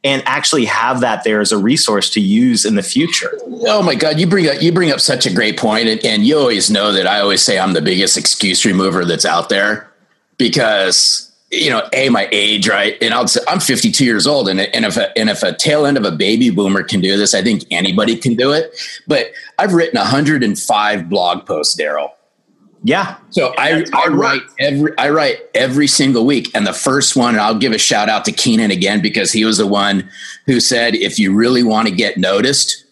and 0.05 0.23
actually 0.27 0.67
have 0.67 1.01
that 1.01 1.25
there 1.25 1.41
as 1.41 1.51
a 1.51 1.59
resource 1.59 2.11
to 2.11 2.21
use 2.21 2.65
in 2.65 2.77
the 2.77 2.83
future. 2.83 3.39
Oh 3.67 3.83
my 3.83 3.95
God, 3.95 4.21
you 4.21 4.27
bring 4.27 4.47
up 4.47 4.62
you 4.62 4.71
bring 4.71 4.93
up 4.93 5.01
such 5.01 5.27
a 5.27 5.33
great 5.33 5.59
point, 5.59 5.89
and, 5.89 6.05
and 6.05 6.27
you 6.27 6.39
always 6.39 6.71
know 6.71 6.93
that 6.93 7.06
I 7.06 7.21
always 7.21 7.43
say 7.43 7.59
I'm 7.59 7.73
the 7.73 7.83
biggest 7.83 8.17
excuse 8.17 8.65
remover 8.65 9.05
that's 9.05 9.25
out 9.25 9.49
there 9.49 9.91
because 10.37 11.31
you 11.51 11.71
know, 11.71 11.89
a 11.93 12.09
my 12.09 12.29
age, 12.33 12.69
right? 12.69 12.97
And 13.01 13.15
I'll 13.15 13.29
say 13.29 13.41
I'm 13.49 13.61
52 13.61 14.05
years 14.05 14.27
old, 14.27 14.49
and 14.49 14.61
and 14.61 14.85
if 14.85 14.97
a, 14.97 15.17
and 15.17 15.31
if 15.31 15.43
a 15.43 15.55
tail 15.55 15.87
end 15.87 15.97
of 15.97 16.05
a 16.05 16.11
baby 16.11 16.50
boomer 16.50 16.83
can 16.83 17.00
do 17.00 17.17
this, 17.17 17.35
I 17.35 17.43
think 17.43 17.65
anybody 17.71 18.17
can 18.17 18.35
do 18.35 18.53
it. 18.53 18.77
But 19.07 19.33
I've 19.59 19.73
written 19.73 19.99
105 19.99 21.09
blog 21.09 21.47
posts, 21.47 21.75
Darrell. 21.75 22.15
Yeah. 22.85 23.17
So 23.31 23.55
I, 23.57 23.83
I 23.95 24.09
write 24.09 24.43
every 24.59 24.97
I 24.99 25.09
write 25.09 25.39
every 25.55 25.87
single 25.87 26.27
week, 26.27 26.51
and 26.55 26.67
the 26.67 26.75
first 26.75 27.17
one, 27.17 27.35
and 27.35 27.41
I'll 27.41 27.59
give 27.59 27.73
a 27.73 27.79
shout 27.79 28.11
out 28.11 28.27
to 28.27 28.33
Keenan 28.33 28.71
again 28.71 29.01
because 29.01 29.33
he 29.33 29.47
was 29.47 29.57
the 29.57 29.67
one 29.67 30.09
who 30.45 30.61
said, 30.61 30.95
if 30.95 31.19
you 31.19 31.35
really 31.35 31.63
want 31.63 31.89
to 31.89 31.95
get 31.95 32.19
noticed, 32.19 32.85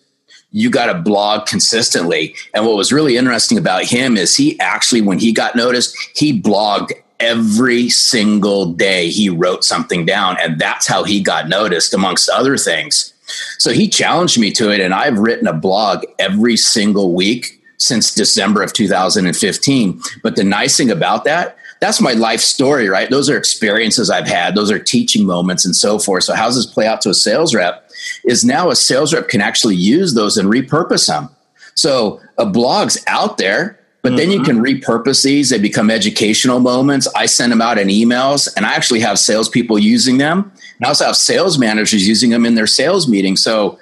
you 0.51 0.71
got 0.71 0.87
to 0.87 0.95
blog 0.95 1.47
consistently. 1.47 2.35
And 2.55 2.65
what 2.65 2.77
was 2.77 2.91
really 2.91 3.19
interesting 3.19 3.59
about 3.59 3.85
him 3.85 4.17
is 4.17 4.35
he 4.35 4.59
actually, 4.61 5.03
when 5.03 5.19
he 5.19 5.31
got 5.31 5.55
noticed, 5.55 5.95
he 6.17 6.41
blogged 6.41 6.93
every 7.21 7.91
single 7.91 8.73
day 8.73 9.09
he 9.09 9.29
wrote 9.29 9.63
something 9.63 10.05
down 10.05 10.37
and 10.43 10.59
that's 10.59 10.89
how 10.89 11.05
he 11.05 11.23
got 11.23 11.49
noticed 11.49 11.95
amongst 11.95 12.29
other 12.29 12.57
things 12.57 13.15
so 13.59 13.71
he 13.71 13.87
challenged 13.87 14.41
me 14.41 14.51
to 14.51 14.73
it 14.73 14.81
and 14.81 14.93
i've 14.93 15.21
written 15.21 15.47
a 15.47 15.53
blog 15.53 16.05
every 16.19 16.57
single 16.57 17.15
week 17.15 17.62
since 17.83 18.15
december 18.15 18.63
of 18.63 18.73
2015 18.73 20.01
but 20.23 20.37
the 20.37 20.45
nice 20.45 20.77
thing 20.77 20.91
about 20.91 21.25
that 21.25 21.57
that's 21.81 22.01
my 22.01 22.13
life 22.13 22.41
story 22.41 22.89
right 22.89 23.11
those 23.11 23.29
are 23.29 23.37
experiences 23.37 24.11
i've 24.11 24.27
had 24.27 24.55
those 24.55 24.71
are 24.71 24.79
teaching 24.79 25.27
moments 25.27 25.65
and 25.65 25.77
so 25.77 25.99
forth 25.99 26.25
so 26.25 26.35
how 26.35 26.47
does 26.47 26.57
this 26.57 26.67
play 26.67 26.87
out 26.87 27.01
to 27.01 27.11
a 27.11 27.15
sales 27.15 27.55
rep 27.55 27.91
is 28.25 28.45
now 28.45 28.71
a 28.71 28.77
sales 28.77 29.13
rep 29.13 29.29
can 29.29 29.41
actually 29.41 29.77
use 29.77 30.15
those 30.15 30.37
and 30.37 30.49
repurpose 30.49 31.09
them 31.09 31.29
so 31.75 32.21
a 32.39 32.47
blog's 32.47 33.03
out 33.07 33.39
there 33.39 33.79
but 34.03 34.11
mm-hmm. 34.11 34.17
then 34.17 34.31
you 34.31 34.41
mm-hmm. 34.41 34.45
can 34.45 34.59
repurpose 34.59 35.23
these. 35.23 35.51
They 35.51 35.59
become 35.59 35.91
educational 35.91 36.59
moments. 36.59 37.09
I 37.15 37.27
send 37.27 37.53
them 37.53 37.63
out 37.63 37.79
in 37.79 37.89
emails, 37.89 38.49
and 38.57 38.67
I 38.67 38.75
actually 38.75 39.01
have 39.01 39.19
salespeople 39.19 39.79
using 39.79 40.19
them. 40.19 40.53
And 40.79 40.87
I 40.87 40.89
also 40.89 41.07
have 41.07 41.17
sales 41.17 41.59
managers 41.59 42.07
using 42.07 42.31
them 42.31 42.45
in 42.45 42.57
their 42.57 42.67
sales 42.67 43.09
meetings. 43.09 43.43
So 43.43 43.79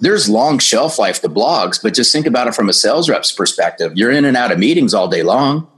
there's 0.00 0.28
long 0.28 0.58
shelf 0.58 0.98
life 0.98 1.20
to 1.22 1.28
blogs, 1.28 1.82
but 1.82 1.94
just 1.94 2.12
think 2.12 2.26
about 2.26 2.48
it 2.48 2.54
from 2.54 2.68
a 2.68 2.72
sales 2.72 3.08
rep's 3.08 3.32
perspective. 3.32 3.92
You're 3.94 4.10
in 4.10 4.24
and 4.24 4.36
out 4.36 4.52
of 4.52 4.58
meetings 4.58 4.94
all 4.94 5.08
day 5.08 5.22
long. 5.22 5.68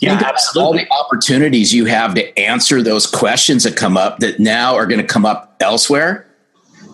Yeah, 0.00 0.20
absolutely. 0.24 0.62
All 0.62 0.72
the 0.74 0.92
opportunities 0.92 1.72
you 1.72 1.86
have 1.86 2.14
to 2.14 2.38
answer 2.38 2.82
those 2.82 3.06
questions 3.06 3.64
that 3.64 3.76
come 3.76 3.96
up 3.96 4.18
that 4.18 4.38
now 4.38 4.74
are 4.74 4.86
going 4.86 5.00
to 5.00 5.06
come 5.06 5.24
up 5.24 5.56
elsewhere 5.60 6.26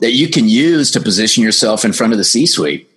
that 0.01 0.13
you 0.13 0.29
can 0.29 0.49
use 0.49 0.91
to 0.93 1.01
position 1.01 1.43
yourself 1.43 1.85
in 1.85 1.93
front 1.93 2.13
of 2.13 2.19
the 2.19 2.25
C 2.25 2.47
suite. 2.47 2.89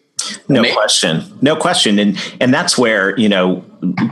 No 0.47 0.63
question, 0.73 1.23
no 1.41 1.55
question, 1.55 1.97
and 1.97 2.35
and 2.39 2.53
that's 2.53 2.77
where 2.77 3.17
you 3.17 3.27
know 3.27 3.65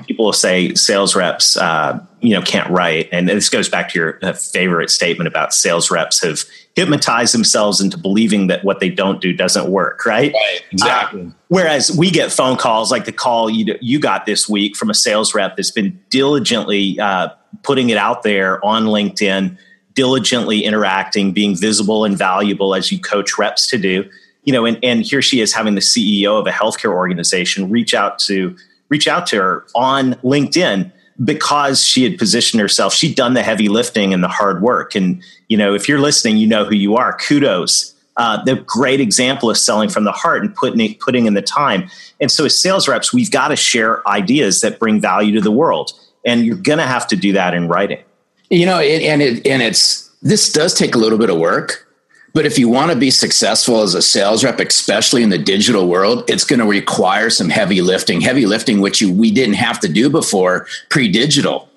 people 0.08 0.26
will 0.26 0.34
say 0.34 0.74
sales 0.74 1.16
reps, 1.16 1.56
uh, 1.56 2.04
you 2.22 2.32
know, 2.32 2.42
can't 2.42 2.70
write, 2.70 3.10
and 3.12 3.28
this 3.28 3.50
goes 3.50 3.70
back 3.70 3.90
to 3.90 4.00
your 4.00 4.20
uh, 4.22 4.34
favorite 4.34 4.90
statement 4.90 5.28
about 5.28 5.54
sales 5.54 5.90
reps 5.90 6.22
have 6.22 6.44
hypnotized 6.76 7.34
themselves 7.34 7.82
into 7.82 7.98
believing 7.98 8.48
that 8.48 8.64
what 8.64 8.80
they 8.80 8.90
don't 8.90 9.22
do 9.22 9.34
doesn't 9.34 9.70
work, 9.70 10.06
right? 10.06 10.34
Right, 10.34 10.62
exactly. 10.72 11.22
Uh, 11.22 11.30
whereas 11.48 11.96
we 11.96 12.10
get 12.12 12.32
phone 12.32 12.58
calls 12.58 12.92
like 12.92 13.06
the 13.06 13.12
call 13.12 13.50
you 13.50 13.76
you 13.82 14.00
got 14.00 14.26
this 14.26 14.48
week 14.48 14.76
from 14.76 14.90
a 14.90 14.94
sales 14.94 15.34
rep 15.34 15.56
that's 15.56 15.72
been 15.72 16.00
diligently 16.10 17.00
uh, 17.00 17.30
putting 17.64 17.90
it 17.90 17.98
out 17.98 18.24
there 18.24 18.64
on 18.66 18.86
LinkedIn, 18.86 19.58
diligently 19.94 20.64
interacting, 20.64 21.32
being 21.32 21.56
visible 21.56 22.06
and 22.06 22.18
valuable 22.18 22.76
as 22.76 22.92
you 22.92 23.00
coach 23.00 23.38
reps 23.38 23.68
to 23.68 23.78
do 23.78 24.10
you 24.44 24.54
know, 24.54 24.66
and, 24.66 24.80
and 24.82 25.04
here 25.04 25.22
she 25.22 25.42
is 25.42 25.54
having 25.54 25.76
the 25.76 25.82
CEO 25.82 26.40
of 26.40 26.48
a 26.48 26.52
healthcare 26.52 26.92
organization 26.92 27.70
reach 27.70 27.94
out 27.94 28.18
to 28.20 28.56
reach 28.90 29.08
out 29.08 29.28
to 29.28 29.36
her 29.36 29.66
on 29.76 30.16
LinkedIn, 30.16 30.92
because 31.24 31.84
she 31.84 32.04
had 32.04 32.18
positioned 32.18 32.62
herself, 32.62 32.94
she'd 32.94 33.16
done 33.16 33.34
the 33.34 33.44
heavy 33.44 33.68
lifting 33.68 34.14
and 34.14 34.24
the 34.24 34.28
hard 34.28 34.62
work. 34.62 34.96
And, 34.96 35.22
you 35.48 35.58
know, 35.58 35.74
if 35.74 35.90
you're 35.90 36.00
listening, 36.00 36.38
you 36.38 36.48
know 36.48 36.66
who 36.66 36.76
you 36.76 36.96
are. 36.96 37.18
Kudos. 37.18 37.96
Uh, 38.18 38.44
the 38.44 38.56
great 38.56 39.00
example 39.00 39.50
of 39.50 39.58
selling 39.58 39.88
from 39.88 40.04
the 40.04 40.12
heart 40.12 40.42
and 40.42 40.54
putting 40.54 40.94
putting 40.96 41.26
in 41.26 41.36
the 41.36 41.42
time. 41.42 41.90
And 42.20 42.30
so, 42.30 42.44
as 42.44 42.62
sales 42.62 42.86
reps, 42.86 43.14
we've 43.14 43.32
got 43.32 43.48
to 43.48 43.56
share 43.56 44.06
ideas 44.10 44.60
that 44.60 44.78
bring 44.78 45.00
value 45.00 45.34
to 45.36 45.42
the 45.42 45.52
world, 45.52 45.94
and 46.26 46.46
you're 46.46 46.58
going 46.58 46.80
to 46.80 46.86
have 46.86 47.08
to 47.08 47.16
do 47.16 47.32
that 47.32 47.54
in 47.54 47.70
writing. 47.70 48.04
You 48.50 48.66
know, 48.66 48.80
it, 48.80 49.04
and 49.04 49.22
it 49.22 49.48
and 49.48 49.62
it's 49.62 50.10
this 50.22 50.52
does 50.52 50.74
take 50.74 50.96
a 50.96 50.98
little 50.98 51.18
bit 51.18 51.30
of 51.30 51.38
work 51.38 51.89
but 52.34 52.46
if 52.46 52.60
you 52.60 52.70
want 52.70 52.92
to 52.92 52.98
be 52.98 53.10
successful 53.10 53.82
as 53.82 53.96
a 53.96 54.02
sales 54.02 54.44
rep, 54.44 54.60
especially 54.60 55.24
in 55.24 55.30
the 55.30 55.38
digital 55.38 55.88
world, 55.88 56.30
it's 56.30 56.44
going 56.44 56.60
to 56.60 56.66
require 56.66 57.30
some 57.30 57.50
heavy 57.50 57.82
lifting, 57.82 58.22
heavy 58.22 58.46
lifting, 58.46 58.82
which 58.82 59.02
you, 59.02 59.12
we 59.12 59.32
didn't 59.32 59.56
have 59.56 59.80
to 59.80 59.88
do 59.90 60.10
before 60.10 60.68
pre 60.90 61.12
digital. 61.12 61.70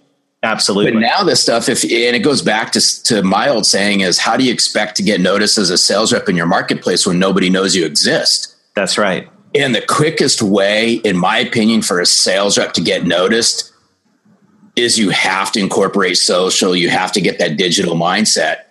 Absolutely. 0.42 0.92
But 0.92 1.00
now 1.00 1.22
this 1.22 1.40
stuff, 1.40 1.68
if 1.68 1.84
and 1.84 2.16
it 2.16 2.24
goes 2.24 2.42
back 2.42 2.72
to, 2.72 3.02
to 3.04 3.22
my 3.22 3.48
old 3.48 3.64
saying 3.64 4.00
is 4.00 4.18
how 4.18 4.36
do 4.36 4.44
you 4.44 4.52
expect 4.52 4.96
to 4.96 5.02
get 5.02 5.20
noticed 5.20 5.56
as 5.56 5.70
a 5.70 5.78
sales 5.78 6.12
rep 6.12 6.28
in 6.28 6.36
your 6.36 6.46
marketplace 6.46 7.06
when 7.06 7.18
nobody 7.18 7.48
knows 7.48 7.76
you 7.76 7.86
exist? 7.86 8.54
That's 8.74 8.98
right. 8.98 9.28
And 9.54 9.74
the 9.74 9.82
quickest 9.82 10.42
way, 10.42 10.94
in 10.94 11.16
my 11.16 11.38
opinion, 11.38 11.82
for 11.82 12.00
a 12.00 12.06
sales 12.06 12.58
rep 12.58 12.72
to 12.72 12.80
get 12.80 13.06
noticed 13.06 13.72
is 14.74 14.98
you 14.98 15.10
have 15.10 15.52
to 15.52 15.60
incorporate 15.60 16.16
social, 16.16 16.74
you 16.74 16.88
have 16.88 17.12
to 17.12 17.20
get 17.20 17.38
that 17.38 17.56
digital 17.56 17.94
mindset 17.94 18.62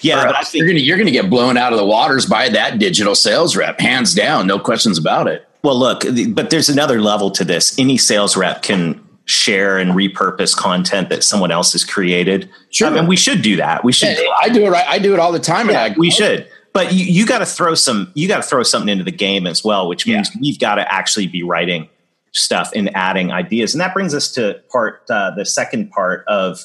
yeah, 0.00 0.24
but 0.24 0.36
I 0.36 0.42
think 0.42 0.60
you're 0.62 0.68
gonna 0.68 0.80
you're 0.80 0.98
gonna 0.98 1.10
get 1.10 1.30
blown 1.30 1.56
out 1.56 1.72
of 1.72 1.78
the 1.78 1.84
waters 1.84 2.26
by 2.26 2.48
that 2.50 2.78
digital 2.78 3.14
sales 3.14 3.56
rep, 3.56 3.80
hands 3.80 4.14
down, 4.14 4.46
no 4.46 4.58
questions 4.58 4.98
about 4.98 5.28
it. 5.28 5.46
Well, 5.62 5.78
look, 5.78 6.02
but 6.28 6.50
there's 6.50 6.68
another 6.68 7.00
level 7.00 7.30
to 7.32 7.44
this. 7.44 7.78
Any 7.78 7.96
sales 7.96 8.36
rep 8.36 8.62
can 8.62 9.02
share 9.26 9.78
and 9.78 9.92
repurpose 9.92 10.54
content 10.54 11.08
that 11.08 11.24
someone 11.24 11.50
else 11.50 11.72
has 11.72 11.84
created. 11.84 12.50
Sure, 12.70 12.88
I 12.88 12.90
mean, 12.90 13.06
we 13.06 13.16
should 13.16 13.42
do 13.42 13.56
that. 13.56 13.82
We 13.82 13.92
should. 13.92 14.16
Yeah, 14.18 14.28
I 14.40 14.48
do 14.50 14.66
it. 14.66 14.70
Right. 14.70 14.86
I 14.86 14.98
do 14.98 15.14
it 15.14 15.20
all 15.20 15.32
the 15.32 15.40
time. 15.40 15.70
Yeah, 15.70 15.84
I, 15.84 15.94
we 15.96 16.10
should. 16.10 16.48
But 16.74 16.92
you, 16.92 17.04
you 17.06 17.26
got 17.26 17.38
to 17.38 17.46
throw 17.46 17.74
some. 17.74 18.12
You 18.14 18.28
got 18.28 18.42
to 18.42 18.42
throw 18.42 18.62
something 18.62 18.90
into 18.90 19.04
the 19.04 19.12
game 19.12 19.46
as 19.46 19.64
well, 19.64 19.88
which 19.88 20.06
means 20.06 20.30
yeah. 20.34 20.40
we've 20.42 20.58
got 20.58 20.74
to 20.74 20.92
actually 20.92 21.28
be 21.28 21.42
writing 21.42 21.88
stuff 22.32 22.70
and 22.74 22.94
adding 22.94 23.32
ideas. 23.32 23.74
And 23.74 23.80
that 23.80 23.94
brings 23.94 24.12
us 24.12 24.30
to 24.32 24.60
part 24.70 25.02
uh, 25.08 25.30
the 25.34 25.46
second 25.46 25.90
part 25.90 26.24
of 26.26 26.60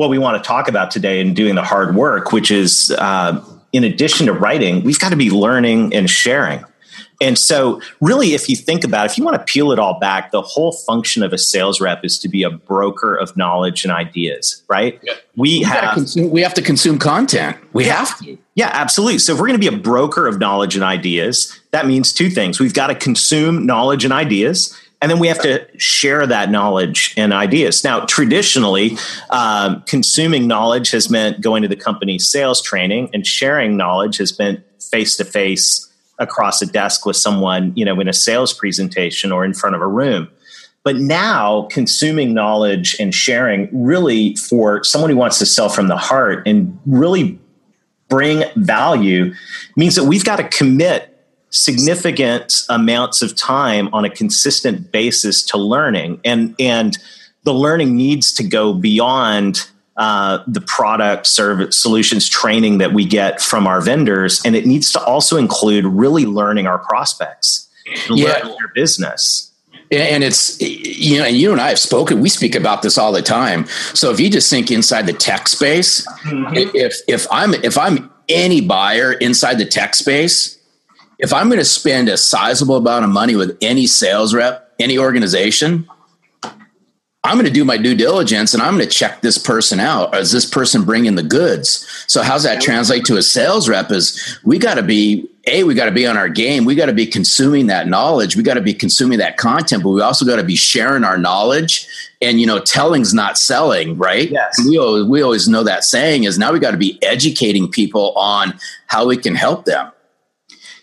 what 0.00 0.08
we 0.08 0.16
want 0.16 0.42
to 0.42 0.48
talk 0.48 0.66
about 0.66 0.90
today 0.90 1.20
and 1.20 1.36
doing 1.36 1.56
the 1.56 1.62
hard 1.62 1.94
work, 1.94 2.32
which 2.32 2.50
is 2.50 2.90
uh, 2.92 3.38
in 3.70 3.84
addition 3.84 4.24
to 4.24 4.32
writing, 4.32 4.82
we've 4.82 4.98
got 4.98 5.10
to 5.10 5.16
be 5.16 5.28
learning 5.28 5.94
and 5.94 6.08
sharing. 6.08 6.64
And 7.20 7.36
so, 7.36 7.82
really, 8.00 8.32
if 8.32 8.48
you 8.48 8.56
think 8.56 8.82
about 8.82 9.04
it, 9.04 9.12
if 9.12 9.18
you 9.18 9.24
want 9.24 9.36
to 9.36 9.44
peel 9.44 9.72
it 9.72 9.78
all 9.78 10.00
back, 10.00 10.30
the 10.30 10.40
whole 10.40 10.72
function 10.72 11.22
of 11.22 11.34
a 11.34 11.38
sales 11.38 11.82
rep 11.82 12.02
is 12.02 12.18
to 12.20 12.30
be 12.30 12.42
a 12.44 12.48
broker 12.48 13.14
of 13.14 13.36
knowledge 13.36 13.84
and 13.84 13.92
ideas, 13.92 14.62
right? 14.70 14.98
Yeah. 15.02 15.12
We, 15.36 15.58
we 15.58 15.62
have 15.64 15.92
consume, 15.92 16.30
we 16.30 16.40
have 16.40 16.54
to 16.54 16.62
consume 16.62 16.98
content. 16.98 17.58
We 17.74 17.84
yeah, 17.84 17.96
have 17.96 18.18
to. 18.20 18.38
Yeah, 18.54 18.70
absolutely. 18.72 19.18
So, 19.18 19.34
if 19.34 19.38
we're 19.38 19.48
going 19.48 19.60
to 19.60 19.70
be 19.70 19.76
a 19.76 19.78
broker 19.78 20.26
of 20.26 20.38
knowledge 20.38 20.76
and 20.76 20.82
ideas, 20.82 21.60
that 21.72 21.86
means 21.86 22.14
two 22.14 22.30
things. 22.30 22.58
We've 22.58 22.72
got 22.72 22.86
to 22.86 22.94
consume 22.94 23.66
knowledge 23.66 24.06
and 24.06 24.14
ideas, 24.14 24.74
and 25.00 25.10
then 25.10 25.18
we 25.18 25.28
have 25.28 25.40
to 25.40 25.66
share 25.78 26.26
that 26.26 26.50
knowledge 26.50 27.14
and 27.16 27.32
ideas. 27.32 27.82
Now, 27.82 28.04
traditionally, 28.04 28.98
um, 29.30 29.82
consuming 29.86 30.46
knowledge 30.46 30.90
has 30.90 31.08
meant 31.08 31.40
going 31.40 31.62
to 31.62 31.68
the 31.68 31.76
company's 31.76 32.28
sales 32.28 32.60
training, 32.60 33.10
and 33.14 33.26
sharing 33.26 33.76
knowledge 33.76 34.18
has 34.18 34.30
been 34.30 34.62
face 34.90 35.16
to 35.16 35.24
face 35.24 35.86
across 36.18 36.60
a 36.60 36.66
desk 36.66 37.06
with 37.06 37.16
someone, 37.16 37.72
you 37.74 37.84
know, 37.84 37.98
in 37.98 38.08
a 38.08 38.12
sales 38.12 38.52
presentation 38.52 39.32
or 39.32 39.44
in 39.44 39.54
front 39.54 39.74
of 39.74 39.80
a 39.80 39.86
room. 39.86 40.28
But 40.82 40.96
now, 40.96 41.62
consuming 41.70 42.34
knowledge 42.34 42.96
and 42.98 43.14
sharing 43.14 43.68
really 43.72 44.36
for 44.36 44.82
someone 44.84 45.10
who 45.10 45.16
wants 45.16 45.38
to 45.38 45.46
sell 45.46 45.68
from 45.68 45.88
the 45.88 45.96
heart 45.96 46.46
and 46.46 46.78
really 46.86 47.38
bring 48.08 48.44
value 48.56 49.32
means 49.76 49.94
that 49.94 50.04
we've 50.04 50.24
got 50.24 50.36
to 50.36 50.44
commit 50.48 51.09
significant 51.50 52.64
amounts 52.68 53.22
of 53.22 53.36
time 53.36 53.92
on 53.92 54.04
a 54.04 54.10
consistent 54.10 54.92
basis 54.92 55.42
to 55.42 55.58
learning 55.58 56.20
and 56.24 56.54
and 56.58 56.98
the 57.42 57.52
learning 57.52 57.96
needs 57.96 58.32
to 58.32 58.44
go 58.44 58.72
beyond 58.72 59.68
uh, 59.96 60.42
the 60.46 60.60
product 60.60 61.26
service 61.26 61.76
solutions 61.76 62.28
training 62.28 62.78
that 62.78 62.92
we 62.92 63.04
get 63.04 63.40
from 63.40 63.66
our 63.66 63.80
vendors 63.80 64.40
and 64.44 64.54
it 64.54 64.64
needs 64.64 64.92
to 64.92 65.02
also 65.04 65.36
include 65.36 65.84
really 65.84 66.24
learning 66.24 66.66
our 66.66 66.78
prospects 66.78 67.68
yeah. 68.08 68.40
their 68.44 68.68
business 68.74 69.50
and 69.90 70.22
it's 70.22 70.60
you 70.60 71.18
know 71.18 71.24
and 71.24 71.36
you 71.36 71.50
and 71.50 71.60
i 71.60 71.68
have 71.68 71.78
spoken 71.78 72.20
we 72.20 72.28
speak 72.28 72.54
about 72.54 72.82
this 72.82 72.96
all 72.96 73.10
the 73.10 73.22
time 73.22 73.66
so 73.92 74.10
if 74.10 74.20
you 74.20 74.30
just 74.30 74.48
think 74.48 74.70
inside 74.70 75.06
the 75.06 75.12
tech 75.12 75.48
space 75.48 76.06
mm-hmm. 76.22 76.54
if 76.76 76.96
if 77.08 77.26
i'm 77.32 77.54
if 77.54 77.76
i'm 77.76 78.10
any 78.28 78.60
buyer 78.60 79.12
inside 79.14 79.58
the 79.58 79.64
tech 79.64 79.94
space 79.96 80.59
if 81.20 81.34
I'm 81.34 81.48
going 81.48 81.58
to 81.58 81.64
spend 81.64 82.08
a 82.08 82.16
sizable 82.16 82.76
amount 82.76 83.04
of 83.04 83.10
money 83.10 83.36
with 83.36 83.56
any 83.60 83.86
sales 83.86 84.34
rep, 84.34 84.72
any 84.78 84.98
organization, 84.98 85.86
I'm 87.22 87.34
going 87.34 87.46
to 87.46 87.52
do 87.52 87.66
my 87.66 87.76
due 87.76 87.94
diligence 87.94 88.54
and 88.54 88.62
I'm 88.62 88.74
going 88.74 88.88
to 88.88 88.92
check 88.92 89.20
this 89.20 89.36
person 89.36 89.78
out. 89.78 90.16
Is 90.16 90.32
this 90.32 90.46
person 90.46 90.84
bringing 90.84 91.16
the 91.16 91.22
goods? 91.22 91.86
So 92.06 92.22
how's 92.22 92.44
that 92.44 92.62
translate 92.62 93.04
to 93.04 93.18
a 93.18 93.22
sales 93.22 93.68
rep? 93.68 93.90
Is 93.90 94.38
we 94.44 94.58
got 94.58 94.74
to 94.74 94.82
be 94.82 95.28
a 95.46 95.64
we 95.64 95.74
got 95.74 95.84
to 95.84 95.90
be 95.90 96.06
on 96.06 96.16
our 96.16 96.30
game. 96.30 96.64
We 96.64 96.74
got 96.74 96.86
to 96.86 96.94
be 96.94 97.04
consuming 97.04 97.66
that 97.66 97.88
knowledge. 97.88 98.36
We 98.36 98.42
got 98.42 98.54
to 98.54 98.62
be 98.62 98.72
consuming 98.72 99.18
that 99.18 99.36
content, 99.36 99.82
but 99.82 99.90
we 99.90 100.00
also 100.00 100.24
got 100.24 100.36
to 100.36 100.42
be 100.42 100.56
sharing 100.56 101.04
our 101.04 101.18
knowledge. 101.18 101.86
And 102.22 102.40
you 102.40 102.46
know, 102.46 102.58
telling's 102.58 103.12
not 103.12 103.36
selling, 103.36 103.98
right? 103.98 104.30
Yes. 104.30 104.58
We 104.66 104.78
always, 104.78 105.04
we 105.04 105.20
always 105.20 105.46
know 105.46 105.62
that 105.64 105.84
saying 105.84 106.24
is 106.24 106.38
now 106.38 106.52
we 106.52 106.58
got 106.58 106.70
to 106.70 106.78
be 106.78 106.98
educating 107.02 107.70
people 107.70 108.12
on 108.12 108.58
how 108.86 109.06
we 109.06 109.18
can 109.18 109.34
help 109.34 109.66
them. 109.66 109.92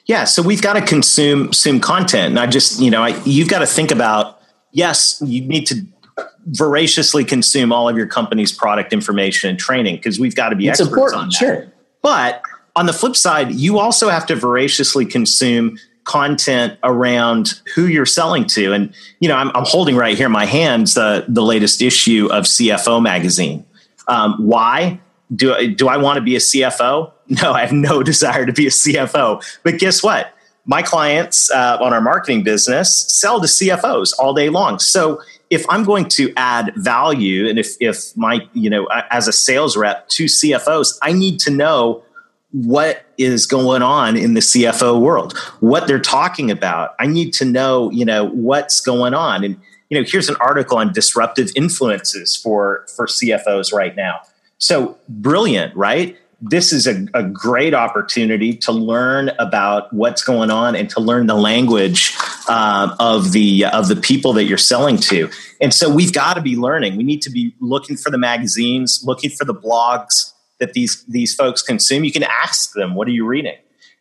Yeah, 0.07 0.23
so 0.23 0.41
we've 0.41 0.61
got 0.61 0.73
to 0.73 0.81
consume 0.81 1.45
consume 1.45 1.79
content, 1.81 2.31
and 2.31 2.39
I 2.39 2.47
just 2.47 2.79
you 2.79 2.89
know 2.89 3.03
I, 3.03 3.21
you've 3.25 3.49
got 3.49 3.59
to 3.59 3.67
think 3.67 3.91
about 3.91 4.41
yes, 4.71 5.21
you 5.25 5.41
need 5.41 5.67
to 5.67 5.85
voraciously 6.47 7.25
consume 7.25 7.73
all 7.73 7.89
of 7.89 7.97
your 7.97 8.07
company's 8.07 8.51
product 8.51 8.93
information 8.93 9.49
and 9.49 9.59
training 9.59 9.97
because 9.97 10.19
we've 10.19 10.35
got 10.35 10.49
to 10.49 10.55
be 10.55 10.67
it's 10.67 10.79
experts 10.79 11.13
important, 11.13 11.21
on 11.21 11.27
that. 11.27 11.33
Sure. 11.33 11.73
But 12.01 12.41
on 12.75 12.85
the 12.85 12.93
flip 12.93 13.15
side, 13.15 13.51
you 13.51 13.79
also 13.79 14.09
have 14.09 14.25
to 14.27 14.35
voraciously 14.35 15.05
consume 15.05 15.77
content 16.05 16.79
around 16.83 17.61
who 17.75 17.87
you're 17.87 18.05
selling 18.05 18.45
to. 18.45 18.71
And 18.71 18.93
you 19.19 19.27
know, 19.27 19.35
I'm, 19.35 19.49
I'm 19.53 19.65
holding 19.65 19.97
right 19.97 20.15
here 20.15 20.27
in 20.27 20.31
my 20.31 20.45
hands 20.45 20.93
the 20.93 21.25
the 21.27 21.43
latest 21.43 21.81
issue 21.81 22.29
of 22.31 22.45
CFO 22.45 23.01
magazine. 23.01 23.65
Um, 24.07 24.35
why 24.37 25.01
do 25.35 25.53
I, 25.53 25.67
do 25.67 25.87
I 25.87 25.97
want 25.97 26.17
to 26.17 26.21
be 26.21 26.35
a 26.35 26.39
CFO? 26.39 27.11
No, 27.29 27.51
I 27.51 27.59
have 27.59 27.73
no 27.73 28.03
desire 28.03 28.45
to 28.45 28.53
be 28.53 28.67
a 28.67 28.69
CFO. 28.69 29.43
But 29.61 29.79
guess 29.79 30.01
what? 30.01 30.33
My 30.65 30.81
clients 30.81 31.51
uh, 31.51 31.77
on 31.81 31.91
our 31.91 31.99
marketing 31.99 32.43
business 32.43 33.03
sell 33.09 33.41
to 33.41 33.47
CFOs 33.47 34.13
all 34.17 34.33
day 34.33 34.47
long. 34.47 34.79
So 34.79 35.19
if 35.49 35.65
I'm 35.69 35.83
going 35.83 36.07
to 36.09 36.33
add 36.35 36.73
value, 36.75 37.47
and 37.47 37.59
if 37.59 37.75
if 37.79 38.15
my 38.15 38.47
you 38.53 38.69
know 38.69 38.85
as 39.11 39.27
a 39.27 39.33
sales 39.33 39.77
rep 39.77 40.07
to 40.09 40.25
CFOs, 40.25 40.97
I 41.01 41.11
need 41.11 41.39
to 41.41 41.51
know 41.51 42.03
what 42.51 43.05
is 43.17 43.45
going 43.45 43.81
on 43.81 44.15
in 44.15 44.33
the 44.33 44.39
CFO 44.39 44.99
world, 44.99 45.37
what 45.59 45.87
they're 45.87 45.99
talking 45.99 46.49
about. 46.49 46.95
I 46.99 47.07
need 47.07 47.33
to 47.33 47.45
know 47.45 47.91
you 47.91 48.05
know 48.05 48.25
what's 48.29 48.79
going 48.79 49.13
on, 49.13 49.43
and 49.43 49.59
you 49.89 49.99
know 49.99 50.05
here's 50.09 50.29
an 50.29 50.37
article 50.39 50.77
on 50.77 50.93
disruptive 50.93 51.49
influences 51.55 52.35
for 52.35 52.85
for 52.95 53.05
CFOs 53.05 53.73
right 53.73 53.95
now. 53.95 54.21
So 54.57 54.97
brilliant, 55.07 55.75
right? 55.75 56.17
this 56.41 56.71
is 56.71 56.85
a, 56.85 57.07
a, 57.13 57.23
great 57.23 57.73
opportunity 57.73 58.55
to 58.55 58.71
learn 58.71 59.29
about 59.39 59.91
what's 59.91 60.23
going 60.23 60.51
on 60.51 60.75
and 60.75 60.89
to 60.91 60.99
learn 60.99 61.25
the 61.25 61.35
language 61.35 62.15
uh, 62.47 62.95
of 62.99 63.31
the 63.31 63.65
of 63.65 63.87
the 63.87 63.95
people 63.95 64.33
that 64.33 64.43
you're 64.43 64.57
selling 64.57 64.97
to. 64.97 65.29
And 65.59 65.73
so 65.73 65.89
we've 65.89 66.13
got 66.13 66.35
to 66.35 66.41
be 66.41 66.55
learning. 66.55 66.95
We 66.95 67.03
need 67.03 67.23
to 67.23 67.31
be 67.31 67.55
looking 67.59 67.97
for 67.97 68.11
the 68.11 68.19
magazines, 68.19 69.01
looking 69.03 69.31
for 69.31 69.45
the 69.45 69.55
blogs 69.55 70.33
that 70.59 70.73
these 70.73 71.03
these 71.05 71.33
folks 71.33 71.61
consume. 71.63 72.03
You 72.03 72.11
can 72.11 72.23
ask 72.23 72.73
them, 72.73 72.93
"What 72.93 73.07
are 73.07 73.11
you 73.11 73.25
reading?" 73.25 73.57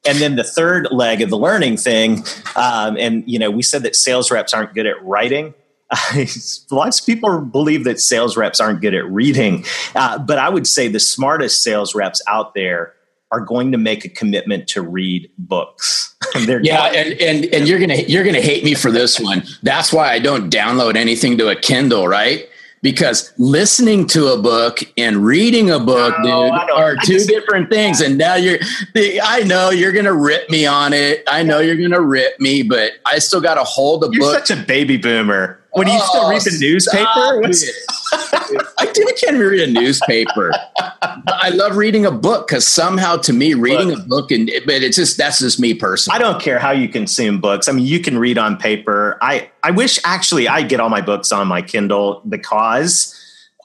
And 0.06 0.18
then 0.18 0.36
the 0.36 0.44
third 0.44 0.88
leg 0.90 1.22
of 1.22 1.30
the 1.30 1.38
learning 1.38 1.78
thing, 1.78 2.25
um, 2.54 2.98
and 2.98 3.25
you 3.26 3.38
know, 3.38 3.50
we 3.50 3.62
said 3.62 3.82
that 3.84 3.96
sales 3.96 4.30
reps 4.30 4.52
aren't 4.52 4.75
good 4.75 4.86
at 4.86 5.02
writing. 5.02 5.54
lots 6.71 7.00
of 7.00 7.07
people 7.07 7.40
believe 7.40 7.85
that 7.85 8.00
sales 8.00 8.37
reps 8.37 8.61
aren't 8.61 8.81
good 8.81 8.95
at 8.95 9.05
reading, 9.11 9.64
uh, 9.95 10.19
but 10.19 10.38
I 10.38 10.49
would 10.49 10.66
say 10.66 10.88
the 10.88 11.00
smartest 11.00 11.62
sales 11.62 11.95
reps 11.95 12.21
out 12.26 12.55
there 12.55 12.95
are 13.33 13.40
going 13.40 13.73
to 13.73 13.78
make 13.78 14.05
a 14.05 14.09
commitment 14.09 14.69
to 14.69 14.83
read 14.83 15.31
books. 15.38 16.14
yeah, 16.37 16.87
and, 16.87 17.21
and 17.21 17.45
and 17.47 17.69
you're 17.69 17.78
gonna 17.78 18.02
you're 18.09 18.25
gonna 18.25 18.40
hate 18.40 18.64
me 18.64 18.75
for 18.75 18.90
this 18.90 19.21
one. 19.21 19.45
That's 19.62 19.93
why 19.93 20.11
I 20.11 20.19
don't 20.19 20.52
download 20.52 20.97
anything 20.97 21.38
to 21.38 21.49
a 21.49 21.57
Kindle, 21.57 22.09
right? 22.09 22.49
Because 22.87 23.33
listening 23.37 24.07
to 24.11 24.28
a 24.28 24.40
book 24.40 24.78
and 24.97 25.16
reading 25.16 25.73
a 25.73 25.81
book, 25.81 26.14
oh, 26.19 26.45
dude, 26.45 26.71
are 26.71 26.95
two 27.02 27.19
different 27.19 27.69
things. 27.69 28.00
And 28.00 28.16
now 28.16 28.37
you're, 28.37 28.61
I 29.25 29.43
know 29.45 29.71
you're 29.71 29.90
gonna 29.90 30.14
rip 30.14 30.49
me 30.50 30.66
on 30.66 30.93
it. 30.93 31.25
I 31.26 31.43
know 31.43 31.59
you're 31.59 31.75
gonna 31.75 32.00
rip 32.00 32.38
me, 32.38 32.62
but 32.62 32.93
I 33.05 33.19
still 33.19 33.40
got 33.40 33.55
to 33.55 33.64
hold 33.64 34.05
a 34.05 34.07
you're 34.12 34.21
book. 34.21 34.35
You're 34.35 34.47
such 34.47 34.57
a 34.57 34.62
baby 34.62 34.99
boomer. 34.99 35.59
When 35.73 35.88
oh, 35.88 35.95
you 35.95 36.00
still 36.00 36.31
read 36.31 36.43
the 36.43 36.55
oh, 36.55 37.40
newspaper? 37.40 38.62
I 39.05 39.12
can't 39.12 39.37
read 39.37 39.69
a 39.69 39.73
newspaper. 39.73 40.53
I 41.03 41.50
love 41.50 41.76
reading 41.76 42.07
a 42.07 42.11
book 42.11 42.49
because 42.49 42.67
somehow, 42.67 43.17
to 43.19 43.33
me, 43.33 43.55
reading 43.55 43.93
a 43.93 43.99
book 43.99 44.31
and 44.31 44.50
but 44.65 44.83
it's 44.83 44.97
just 44.97 45.17
that's 45.17 45.41
just 45.41 45.61
me 45.61 45.75
personally. 45.75 46.17
I 46.17 46.19
don't 46.19 46.41
care 46.41 46.59
how 46.59 46.71
you 46.71 46.88
consume 46.88 47.41
books. 47.41 47.69
I 47.69 47.73
mean, 47.73 47.87
you 47.87 48.00
can 48.00 48.19
read 48.19 48.38
on 48.38 48.57
paper. 48.57 49.19
I 49.21 49.50
I 49.62 49.71
wish 49.71 49.99
actually 50.05 50.49
I 50.49 50.62
get 50.62 50.81
all 50.81 50.88
my 50.88 51.00
books 51.00 51.33
on 51.33 51.49
my 51.49 51.62
Kindle 51.62 52.23
because 52.29 53.15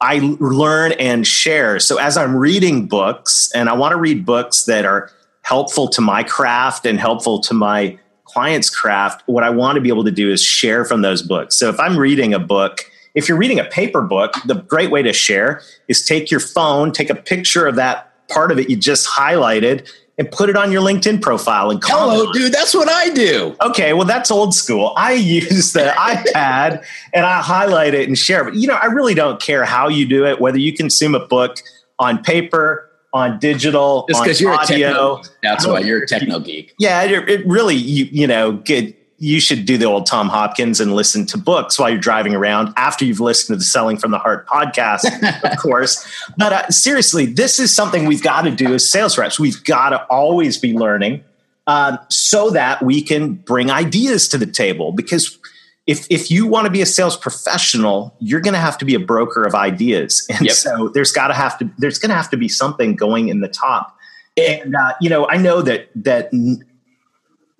I 0.02 0.36
learn 0.40 0.94
and 0.94 1.26
share. 1.26 1.80
So 1.80 1.98
as 1.98 2.18
I'm 2.18 2.36
reading 2.36 2.88
books, 2.88 3.52
and 3.54 3.70
I 3.70 3.74
want 3.74 3.92
to 3.92 3.98
read 3.98 4.26
books 4.26 4.64
that 4.66 4.84
are 4.84 5.12
helpful 5.44 5.88
to 5.90 6.02
my 6.02 6.24
craft 6.24 6.86
and 6.86 7.00
helpful 7.00 7.40
to 7.42 7.54
my 7.54 7.98
client's 8.24 8.70
craft, 8.70 9.24
what 9.28 9.44
I 9.44 9.50
want 9.52 9.76
to 9.76 9.82
be 9.82 9.90
able 9.90 10.04
to 10.06 10.12
do 10.12 10.32
is 10.32 10.42
share 10.42 10.86
from 10.86 11.02
those 11.02 11.22
books. 11.22 11.56
So 11.56 11.70
if 11.70 11.80
I'm 11.80 11.98
reading 11.98 12.34
a 12.34 12.40
book, 12.40 12.91
if 13.16 13.28
you're 13.28 13.38
reading 13.38 13.60
a 13.60 13.66
paper 13.66 14.02
book, 14.02 14.34
the 14.46 14.56
great 14.56 14.92
way 14.92 15.02
to 15.02 15.14
share 15.14 15.62
is 15.88 16.06
take 16.06 16.32
your 16.32 16.40
phone, 16.40 16.92
take 16.92 17.10
a 17.10 17.16
picture 17.16 17.68
of 17.68 17.76
that 17.76 18.08
part 18.30 18.52
of 18.52 18.60
it 18.60 18.70
you 18.70 18.78
just 18.78 19.08
highlighted, 19.08 19.90
and 20.18 20.30
put 20.32 20.50
it 20.50 20.56
on 20.56 20.72
your 20.72 20.82
LinkedIn 20.82 21.22
profile 21.22 21.72
and 21.72 21.82
call 21.82 22.12
it. 22.12 22.14
Hello, 22.14 22.32
dude, 22.32 22.54
that's 22.54 22.74
what 22.74 22.88
I 22.88 23.10
do. 23.10 23.56
Okay, 23.62 23.94
well, 23.94 24.06
that's 24.06 24.30
old 24.30 24.54
school. 24.54 24.94
I 24.96 25.14
use 25.14 25.74
the 25.74 25.94
iPad 25.98 26.86
and 27.14 27.26
I 27.26 27.42
highlight 27.42 27.94
it 27.94 28.08
and 28.08 28.18
share. 28.18 28.44
But 28.44 28.56
you 28.56 28.68
know, 28.68 28.76
I 28.76 28.86
really 28.86 29.14
don't 29.14 29.42
care 29.42 29.66
how 29.66 29.88
you 29.88 30.06
do 30.06 30.26
it, 30.26 30.40
whether 30.40 30.60
you 30.60 30.74
consume 30.74 31.16
a 31.16 31.26
book 31.26 31.58
on 32.00 32.22
paper, 32.24 32.90
on 33.14 33.40
digital, 33.40 34.06
just 34.08 34.24
because 34.24 34.40
you're 34.40 34.54
audio. 34.54 35.16
a 35.16 35.18
techno. 35.18 35.22
That's 35.44 35.68
why 35.68 35.80
you're 35.80 36.04
a 36.04 36.08
techno 36.08 36.40
geek. 36.40 36.74
Yeah, 36.80 37.04
it, 37.04 37.30
it 37.30 37.48
really 37.48 37.76
you 37.76 38.06
you 38.12 38.28
know 38.28 38.54
get 38.54 38.96
you 39.22 39.40
should 39.40 39.66
do 39.66 39.78
the 39.78 39.86
old 39.86 40.08
Tom 40.08 40.30
Hopkins 40.30 40.80
and 40.80 40.96
listen 40.96 41.28
to 41.28 41.38
books 41.38 41.78
while 41.78 41.92
you're 41.92 42.00
driving 42.00 42.34
around 42.34 42.74
after 42.76 43.06
you've 43.06 43.20
listened 43.20 43.54
to 43.54 43.58
the 43.60 43.64
Selling 43.64 43.96
from 43.98 44.10
the 44.10 44.18
Heart 44.18 44.48
podcast, 44.48 45.06
of 45.44 45.58
course. 45.60 46.04
But 46.38 46.52
uh, 46.52 46.70
seriously, 46.72 47.28
this 47.28 47.60
is 47.60 47.74
something 47.74 48.06
we've 48.06 48.24
got 48.24 48.42
to 48.42 48.52
do 48.52 48.74
as 48.74 48.90
sales 48.90 49.20
reps. 49.20 49.40
We've 49.40 49.64
got 49.64 49.90
to 49.90 50.04
always 50.06 50.58
be 50.58 50.74
learning 50.74 51.24
um, 51.68 52.00
so 52.10 52.50
that 52.50 52.82
we 52.82 53.04
can 53.04 53.36
bring 53.36 53.70
ideas 53.70 54.28
to 54.30 54.40
the 54.40 54.48
table. 54.48 54.92
Because 54.92 55.38
if, 55.86 56.08
if 56.10 56.32
you 56.32 56.48
want 56.48 56.66
to 56.66 56.72
be 56.72 56.82
a 56.82 56.88
sales 56.88 57.16
professional, 57.16 58.16
you're 58.18 58.42
going 58.42 58.56
to 58.56 58.60
have 58.60 58.80
to 58.80 58.86
be 58.86 58.96
a 58.96 59.00
broker 59.00 59.44
of 59.44 59.54
ideas. 59.54 60.26
And 60.32 60.48
yep. 60.48 60.56
so 60.56 60.90
there's 60.96 61.12
got 61.12 61.28
to 61.28 61.36
have 61.36 61.60
to, 61.60 61.70
there's 61.78 62.00
going 62.00 62.10
to 62.10 62.16
have 62.16 62.32
to 62.32 62.38
be 62.38 62.48
something 62.48 62.96
going 62.96 63.30
in 63.30 63.42
the 63.42 63.50
top. 63.50 63.96
And, 64.36 64.76
uh, 64.76 64.94
you 65.00 65.12
know, 65.12 65.28
I 65.28 65.38
know 65.38 65.62
that, 65.62 65.90
that 65.94 66.32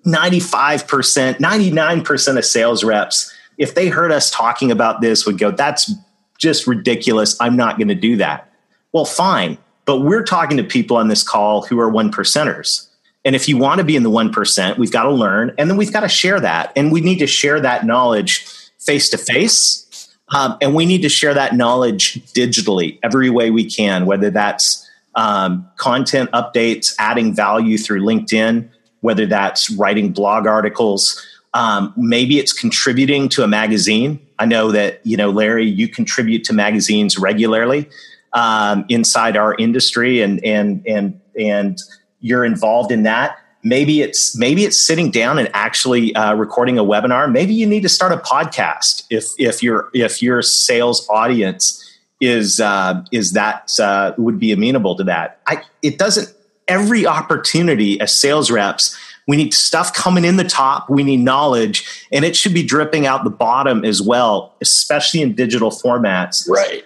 95%, 0.06 1.36
99% 1.36 2.38
of 2.38 2.44
sales 2.44 2.84
reps, 2.84 3.32
if 3.58 3.74
they 3.74 3.88
heard 3.88 4.12
us 4.12 4.30
talking 4.30 4.70
about 4.70 5.00
this, 5.00 5.26
would 5.26 5.38
go, 5.38 5.50
that's 5.50 5.92
just 6.38 6.66
ridiculous. 6.66 7.36
I'm 7.40 7.56
not 7.56 7.78
going 7.78 7.88
to 7.88 7.94
do 7.94 8.16
that. 8.16 8.52
Well, 8.92 9.04
fine. 9.04 9.58
But 9.84 10.00
we're 10.00 10.24
talking 10.24 10.56
to 10.56 10.64
people 10.64 10.96
on 10.96 11.08
this 11.08 11.22
call 11.22 11.62
who 11.62 11.78
are 11.80 11.88
one 11.88 12.10
percenters. 12.12 12.88
And 13.24 13.36
if 13.36 13.48
you 13.48 13.56
want 13.56 13.78
to 13.78 13.84
be 13.84 13.96
in 13.96 14.02
the 14.02 14.10
1%, 14.10 14.78
we've 14.78 14.90
got 14.90 15.04
to 15.04 15.12
learn 15.12 15.54
and 15.58 15.70
then 15.70 15.76
we've 15.76 15.92
got 15.92 16.00
to 16.00 16.08
share 16.08 16.40
that. 16.40 16.72
And 16.74 16.90
we 16.90 17.00
need 17.00 17.18
to 17.18 17.26
share 17.26 17.60
that 17.60 17.86
knowledge 17.86 18.44
face 18.80 19.08
to 19.10 19.18
face. 19.18 20.08
And 20.32 20.74
we 20.74 20.86
need 20.86 21.02
to 21.02 21.08
share 21.08 21.34
that 21.34 21.54
knowledge 21.54 22.14
digitally 22.32 22.98
every 23.02 23.30
way 23.30 23.50
we 23.50 23.68
can, 23.68 24.06
whether 24.06 24.30
that's 24.30 24.88
um, 25.14 25.68
content 25.76 26.30
updates, 26.32 26.94
adding 26.98 27.34
value 27.34 27.76
through 27.76 28.02
LinkedIn, 28.02 28.68
whether 29.02 29.26
that's 29.26 29.70
writing 29.72 30.10
blog 30.10 30.46
articles, 30.46 31.24
um, 31.54 31.92
maybe 31.96 32.38
it's 32.38 32.52
contributing 32.52 33.28
to 33.28 33.42
a 33.42 33.48
magazine. 33.48 34.18
I 34.38 34.46
know 34.46 34.72
that 34.72 35.00
you 35.04 35.16
know 35.16 35.30
Larry, 35.30 35.66
you 35.66 35.86
contribute 35.86 36.44
to 36.44 36.52
magazines 36.52 37.18
regularly 37.18 37.88
um, 38.32 38.86
inside 38.88 39.36
our 39.36 39.54
industry, 39.58 40.22
and 40.22 40.42
and 40.44 40.82
and 40.86 41.20
and 41.38 41.78
you're 42.20 42.44
involved 42.44 42.90
in 42.90 43.02
that. 43.02 43.36
Maybe 43.62 44.00
it's 44.00 44.36
maybe 44.36 44.64
it's 44.64 44.78
sitting 44.78 45.10
down 45.10 45.38
and 45.38 45.48
actually 45.52 46.14
uh, 46.16 46.34
recording 46.34 46.78
a 46.78 46.84
webinar. 46.84 47.30
Maybe 47.30 47.54
you 47.54 47.66
need 47.66 47.82
to 47.82 47.88
start 47.88 48.12
a 48.12 48.16
podcast 48.16 49.04
if 49.10 49.26
if 49.38 49.62
your 49.62 49.90
if 49.92 50.22
your 50.22 50.42
sales 50.42 51.06
audience 51.10 51.78
is 52.20 52.60
uh, 52.60 53.04
is 53.12 53.32
that 53.32 53.78
uh, 53.78 54.14
would 54.16 54.38
be 54.38 54.52
amenable 54.52 54.96
to 54.96 55.04
that. 55.04 55.40
I, 55.46 55.62
it 55.82 55.98
doesn't 55.98 56.32
every 56.72 57.06
opportunity 57.06 58.00
as 58.00 58.16
sales 58.16 58.50
reps. 58.50 58.96
We 59.28 59.36
need 59.36 59.54
stuff 59.54 59.92
coming 59.94 60.24
in 60.24 60.36
the 60.36 60.44
top. 60.44 60.90
We 60.90 61.04
need 61.04 61.20
knowledge, 61.20 62.06
and 62.10 62.24
it 62.24 62.34
should 62.34 62.54
be 62.54 62.64
dripping 62.64 63.06
out 63.06 63.22
the 63.22 63.30
bottom 63.30 63.84
as 63.84 64.02
well, 64.02 64.54
especially 64.60 65.22
in 65.22 65.34
digital 65.34 65.70
formats. 65.70 66.48
Right. 66.48 66.82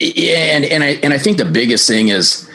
and 0.00 0.64
and 0.64 0.82
I 0.82 0.98
and 1.02 1.12
I 1.12 1.18
think 1.18 1.36
the 1.38 1.44
biggest 1.44 1.86
thing 1.86 2.08
is, 2.08 2.50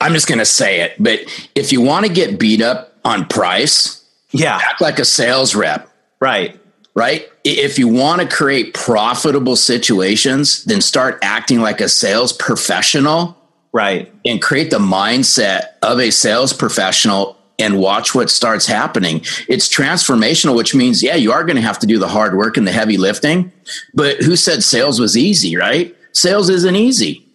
I'm 0.00 0.12
just 0.12 0.26
going 0.26 0.40
to 0.40 0.44
say 0.44 0.80
it, 0.80 0.96
but 0.98 1.20
if 1.54 1.72
you 1.72 1.80
want 1.80 2.04
to 2.04 2.12
get 2.12 2.38
beat 2.38 2.60
up 2.60 2.92
on 3.04 3.26
price, 3.26 4.04
yeah, 4.32 4.58
act 4.62 4.82
like 4.82 4.98
a 4.98 5.04
sales 5.04 5.54
rep. 5.54 5.88
Right. 6.20 6.58
Right. 6.94 7.28
If 7.44 7.78
you 7.78 7.86
want 7.88 8.20
to 8.20 8.28
create 8.28 8.74
profitable 8.74 9.56
situations, 9.56 10.64
then 10.64 10.80
start 10.80 11.20
acting 11.22 11.60
like 11.60 11.80
a 11.80 11.88
sales 11.88 12.32
professional 12.32 13.39
right 13.72 14.12
and 14.24 14.42
create 14.42 14.70
the 14.70 14.78
mindset 14.78 15.74
of 15.82 16.00
a 16.00 16.10
sales 16.10 16.52
professional 16.52 17.36
and 17.58 17.78
watch 17.78 18.14
what 18.14 18.30
starts 18.30 18.66
happening 18.66 19.18
it's 19.48 19.68
transformational 19.68 20.56
which 20.56 20.74
means 20.74 21.02
yeah 21.02 21.14
you 21.14 21.32
are 21.32 21.44
going 21.44 21.56
to 21.56 21.62
have 21.62 21.78
to 21.78 21.86
do 21.86 21.98
the 21.98 22.08
hard 22.08 22.36
work 22.36 22.56
and 22.56 22.66
the 22.66 22.72
heavy 22.72 22.96
lifting 22.96 23.52
but 23.94 24.16
who 24.18 24.36
said 24.36 24.62
sales 24.62 25.00
was 25.00 25.16
easy 25.16 25.56
right 25.56 25.96
sales 26.12 26.48
isn't 26.48 26.76
easy 26.76 27.26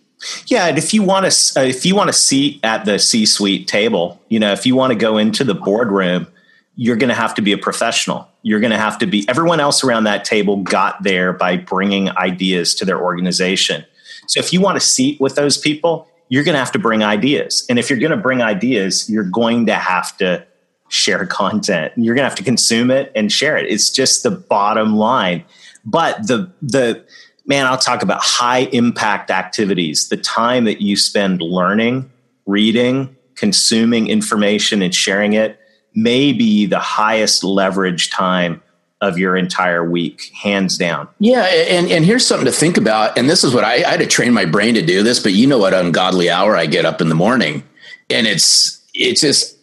yeah, 0.47 0.67
and 0.67 0.77
if 0.77 0.93
you 0.93 1.03
want 1.03 1.31
to, 1.31 1.59
uh, 1.59 1.63
if 1.63 1.85
you 1.85 1.95
want 1.95 2.07
to 2.07 2.13
seat 2.13 2.59
at 2.63 2.85
the 2.85 2.97
C-suite 2.97 3.67
table, 3.67 4.19
you 4.29 4.39
know, 4.39 4.51
if 4.53 4.65
you 4.65 4.75
want 4.75 4.91
to 4.91 4.95
go 4.97 5.17
into 5.17 5.43
the 5.43 5.53
boardroom, 5.53 6.27
you're 6.75 6.95
going 6.95 7.09
to 7.09 7.15
have 7.15 7.33
to 7.35 7.41
be 7.41 7.51
a 7.51 7.57
professional. 7.57 8.27
You're 8.41 8.59
going 8.59 8.71
to 8.71 8.77
have 8.77 8.97
to 8.99 9.07
be. 9.07 9.27
Everyone 9.29 9.59
else 9.59 9.83
around 9.83 10.05
that 10.05 10.25
table 10.25 10.57
got 10.57 11.01
there 11.03 11.33
by 11.33 11.57
bringing 11.57 12.09
ideas 12.17 12.75
to 12.75 12.85
their 12.85 13.01
organization. 13.01 13.85
So 14.27 14.39
if 14.39 14.51
you 14.51 14.61
want 14.61 14.79
to 14.79 14.85
seat 14.85 15.19
with 15.21 15.35
those 15.35 15.57
people, 15.57 16.07
you're 16.29 16.43
going 16.43 16.53
to 16.53 16.59
have 16.59 16.71
to 16.71 16.79
bring 16.79 17.03
ideas. 17.03 17.65
And 17.69 17.77
if 17.77 17.89
you're 17.89 17.99
going 17.99 18.11
to 18.11 18.17
bring 18.17 18.41
ideas, 18.41 19.09
you're 19.09 19.23
going 19.23 19.65
to 19.67 19.75
have 19.75 20.15
to 20.17 20.45
share 20.89 21.25
content. 21.25 21.93
You're 21.95 22.15
going 22.15 22.23
to 22.23 22.29
have 22.29 22.37
to 22.37 22.43
consume 22.43 22.91
it 22.91 23.11
and 23.15 23.31
share 23.31 23.57
it. 23.57 23.71
It's 23.71 23.89
just 23.89 24.23
the 24.23 24.31
bottom 24.31 24.95
line. 24.95 25.43
But 25.85 26.27
the 26.27 26.51
the 26.61 27.05
man, 27.45 27.65
I'll 27.65 27.77
talk 27.77 28.01
about 28.01 28.21
high 28.21 28.61
impact 28.71 29.29
activities. 29.29 30.09
The 30.09 30.17
time 30.17 30.65
that 30.65 30.81
you 30.81 30.95
spend 30.95 31.41
learning, 31.41 32.11
reading, 32.45 33.15
consuming 33.35 34.07
information 34.07 34.81
and 34.81 34.93
sharing 34.93 35.33
it 35.33 35.59
may 35.93 36.33
be 36.33 36.65
the 36.65 36.79
highest 36.79 37.43
leverage 37.43 38.09
time 38.09 38.61
of 39.01 39.17
your 39.17 39.35
entire 39.35 39.87
week, 39.87 40.31
hands 40.33 40.77
down. 40.77 41.07
Yeah, 41.19 41.43
and 41.43 41.91
and 41.91 42.05
here's 42.05 42.25
something 42.25 42.45
to 42.45 42.51
think 42.51 42.77
about. 42.77 43.17
And 43.17 43.29
this 43.29 43.43
is 43.43 43.53
what 43.53 43.63
I, 43.63 43.75
I 43.75 43.91
had 43.91 43.99
to 43.99 44.07
train 44.07 44.33
my 44.33 44.45
brain 44.45 44.73
to 44.75 44.81
do 44.81 45.03
this, 45.03 45.19
but 45.19 45.33
you 45.33 45.47
know 45.47 45.57
what 45.57 45.73
ungodly 45.73 46.29
hour 46.29 46.55
I 46.55 46.65
get 46.65 46.85
up 46.85 47.01
in 47.01 47.09
the 47.09 47.15
morning, 47.15 47.63
and 48.09 48.25
it's 48.25 48.81
it's 48.93 49.21
just 49.21 49.57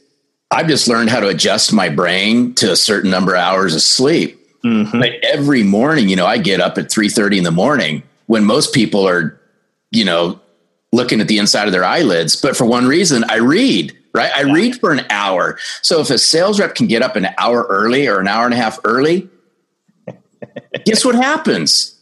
I've 0.51 0.69
just 0.69 0.87
learned 0.87 1.11
how 1.11 1.21
to 1.21 1.29
adjust 1.29 1.73
my 1.73 1.89
brain 1.89 2.55
to 2.57 2.73
a 2.73 2.77
certain 2.77 3.11
number 3.11 3.35
of 3.35 3.41
hours 3.41 3.75
of 3.75 3.81
sleep. 3.81 4.39
Mm-hmm. 4.65 5.01
But 5.01 5.13
every 5.23 5.63
morning, 5.63 6.09
you 6.09 6.17
know, 6.17 6.27
I 6.27 6.39
get 6.39 6.61
up 6.61 6.79
at 6.79 6.91
three 6.91 7.09
thirty 7.09 7.39
in 7.39 7.45
the 7.45 7.51
morning 7.51 8.03
when 8.27 8.45
most 8.45 8.75
people 8.75 9.09
are, 9.09 9.41
you 9.91 10.05
know, 10.05 10.41
looking 10.93 11.21
at 11.21 11.29
the 11.29 11.39
inside 11.39 11.67
of 11.67 11.73
their 11.73 11.85
eyelids. 11.85 12.37
But 12.37 12.57
for 12.57 12.65
one 12.67 12.87
reason, 12.87 13.25
I 13.29 13.37
read 13.37 13.97
right? 14.13 14.31
I 14.35 14.43
yeah. 14.43 14.53
read 14.53 14.81
for 14.81 14.93
an 14.93 15.05
hour. 15.11 15.59
So 15.83 16.01
if 16.01 16.11
a 16.11 16.19
sales 16.19 16.61
rep 16.61 16.75
can 16.75 16.87
get 16.87 17.03
up 17.03 17.17
an 17.17 17.29
hour 17.39 17.67
early 17.69 18.07
or 18.07 18.21
an 18.21 18.29
hour 18.29 18.45
and 18.45 18.55
a 18.55 18.57
half 18.57 18.79
early, 18.85 19.29
guess 20.85 21.05
what 21.05 21.15
happens? 21.15 21.99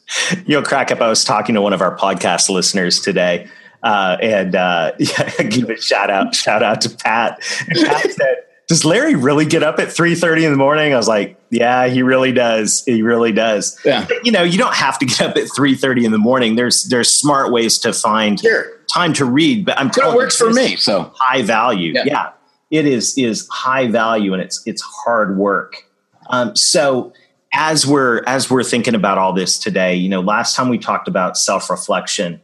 You'll 0.47 0.63
crack 0.63 0.91
up. 0.91 1.01
I 1.01 1.09
was 1.09 1.25
talking 1.25 1.55
to 1.55 1.63
one 1.63 1.73
of 1.73 1.81
our 1.81 1.97
podcast 1.97 2.49
listeners 2.49 3.01
today, 3.01 3.49
uh, 3.83 4.17
and 4.21 4.57
uh, 4.57 4.93
yeah, 4.99 5.31
give 5.45 5.71
a 5.71 5.81
shout 5.81 6.11
out, 6.11 6.35
shout 6.35 6.63
out 6.63 6.81
to 6.83 6.91
Pat. 6.91 7.41
And 7.69 7.79
Pat 7.87 8.11
said, 8.11 8.37
"Does 8.67 8.85
Larry 8.85 9.15
really 9.15 9.45
get 9.45 9.63
up 9.63 9.79
at 9.79 9.93
three 9.93 10.17
thirty 10.17 10.45
in 10.45 10.51
the 10.51 10.59
morning?" 10.59 10.93
I 10.93 10.97
was 10.97 11.07
like, 11.07 11.41
"Yeah, 11.51 11.87
he 11.87 12.03
really 12.03 12.33
does. 12.33 12.83
He 12.87 13.03
really 13.03 13.31
does." 13.31 13.79
Yeah. 13.85 14.05
But, 14.05 14.27
you 14.27 14.33
know, 14.33 14.43
you 14.43 14.59
don't 14.59 14.75
have 14.75 14.99
to 14.99 15.07
get 15.07 15.21
up 15.21 15.37
at 15.37 15.47
three 15.55 15.77
thirty 15.77 16.05
in 16.05 16.11
the 16.11 16.19
morning. 16.19 16.57
There's 16.57 16.83
there's 16.85 17.13
smart 17.13 17.53
ways 17.53 17.79
to 17.79 17.93
find 17.93 18.41
sure 18.41 18.80
time 18.91 19.13
to 19.15 19.25
read, 19.25 19.65
but 19.65 19.79
I'm 19.79 19.91
telling 19.91 20.15
it 20.15 20.17
works 20.17 20.37
for 20.37 20.51
me. 20.51 20.77
So 20.77 21.13
high 21.17 21.43
value. 21.43 21.93
Yeah. 21.95 22.03
yeah. 22.07 22.31
It 22.71 22.87
is 22.87 23.17
is 23.19 23.49
high 23.49 23.89
value 23.89 24.33
and 24.33 24.43
it's 24.43 24.63
it's 24.67 24.83
hard 24.83 25.37
work. 25.37 25.85
Um, 26.29 26.55
so 26.55 27.13
as 27.53 27.87
we're 27.87 28.23
as 28.27 28.51
we're 28.51 28.63
thinking 28.63 28.95
about 28.95 29.19
all 29.19 29.33
this 29.33 29.59
today, 29.59 29.95
you 29.95 30.09
know, 30.09 30.21
last 30.21 30.55
time 30.55 30.69
we 30.69 30.79
talked 30.79 31.09
about 31.09 31.37
self 31.37 31.69
reflection, 31.69 32.41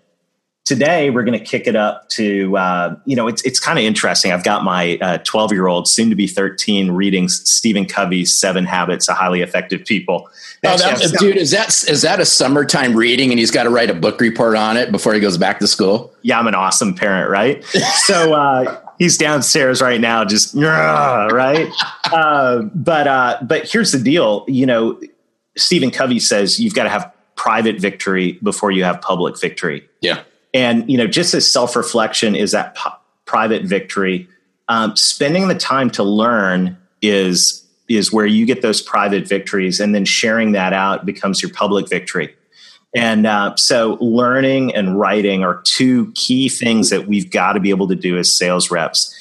today 0.66 1.08
we're 1.10 1.22
going 1.22 1.38
to 1.38 1.44
kick 1.44 1.66
it 1.66 1.76
up 1.76 2.08
to 2.10 2.56
uh, 2.58 2.94
you 3.06 3.16
know 3.16 3.26
it's 3.28 3.40
it's 3.42 3.58
kind 3.58 3.78
of 3.78 3.84
interesting. 3.84 4.32
I've 4.32 4.44
got 4.44 4.62
my 4.62 4.96
twelve 5.24 5.50
uh, 5.50 5.54
year 5.54 5.68
old, 5.68 5.88
soon 5.88 6.10
to 6.10 6.16
be 6.16 6.26
thirteen, 6.26 6.90
reading 6.90 7.28
Stephen 7.28 7.86
Covey's 7.86 8.34
Seven 8.34 8.66
Habits 8.66 9.08
of 9.08 9.16
Highly 9.16 9.40
Effective 9.40 9.86
People. 9.86 10.28
Oh, 10.64 10.76
that, 10.76 11.16
dude, 11.18 11.36
is 11.36 11.52
that 11.52 11.68
is 11.88 12.02
that 12.02 12.20
a 12.20 12.26
summertime 12.26 12.94
reading, 12.94 13.30
and 13.30 13.38
he's 13.38 13.50
got 13.50 13.62
to 13.62 13.70
write 13.70 13.88
a 13.88 13.94
book 13.94 14.20
report 14.20 14.56
on 14.56 14.76
it 14.76 14.92
before 14.92 15.14
he 15.14 15.20
goes 15.20 15.38
back 15.38 15.60
to 15.60 15.66
school? 15.66 16.12
Yeah, 16.22 16.38
I'm 16.38 16.46
an 16.48 16.54
awesome 16.54 16.94
parent, 16.94 17.30
right? 17.30 17.64
so 18.04 18.34
uh, 18.34 18.80
he's 18.98 19.16
downstairs 19.16 19.80
right 19.80 20.00
now, 20.00 20.24
just 20.24 20.54
right. 21.32 21.70
Uh, 22.12 22.62
but 22.74 23.06
uh, 23.06 23.38
but 23.42 23.70
here's 23.70 23.92
the 23.92 24.00
deal, 24.00 24.44
you 24.48 24.66
know, 24.66 25.00
Stephen 25.56 25.90
Covey 25.90 26.18
says 26.18 26.58
you've 26.58 26.74
got 26.74 26.84
to 26.84 26.90
have 26.90 27.12
private 27.36 27.78
victory 27.78 28.32
before 28.42 28.70
you 28.70 28.82
have 28.82 29.00
public 29.00 29.38
victory. 29.38 29.88
Yeah. 30.00 30.22
And, 30.54 30.88
you 30.90 30.96
know, 30.96 31.06
just 31.06 31.34
as 31.34 31.50
self 31.50 31.76
reflection 31.76 32.34
is 32.34 32.52
that 32.52 32.74
p- 32.74 32.90
private 33.24 33.64
victory, 33.64 34.28
um, 34.68 34.96
spending 34.96 35.48
the 35.48 35.54
time 35.54 35.90
to 35.90 36.02
learn 36.02 36.76
is 37.02 37.62
is 37.88 38.12
where 38.12 38.26
you 38.26 38.44
get 38.44 38.62
those 38.62 38.82
private 38.82 39.28
victories 39.28 39.78
and 39.78 39.94
then 39.94 40.04
sharing 40.04 40.52
that 40.52 40.72
out 40.72 41.06
becomes 41.06 41.40
your 41.40 41.52
public 41.52 41.88
victory 41.88 42.34
and 42.96 43.26
uh, 43.26 43.54
so 43.54 43.96
learning 44.00 44.74
and 44.74 44.98
writing 44.98 45.44
are 45.44 45.60
two 45.62 46.10
key 46.12 46.48
things 46.48 46.90
that 46.90 47.06
we've 47.06 47.30
got 47.30 47.52
to 47.52 47.60
be 47.60 47.70
able 47.70 47.86
to 47.86 47.94
do 47.94 48.18
as 48.18 48.36
sales 48.36 48.70
reps 48.70 49.14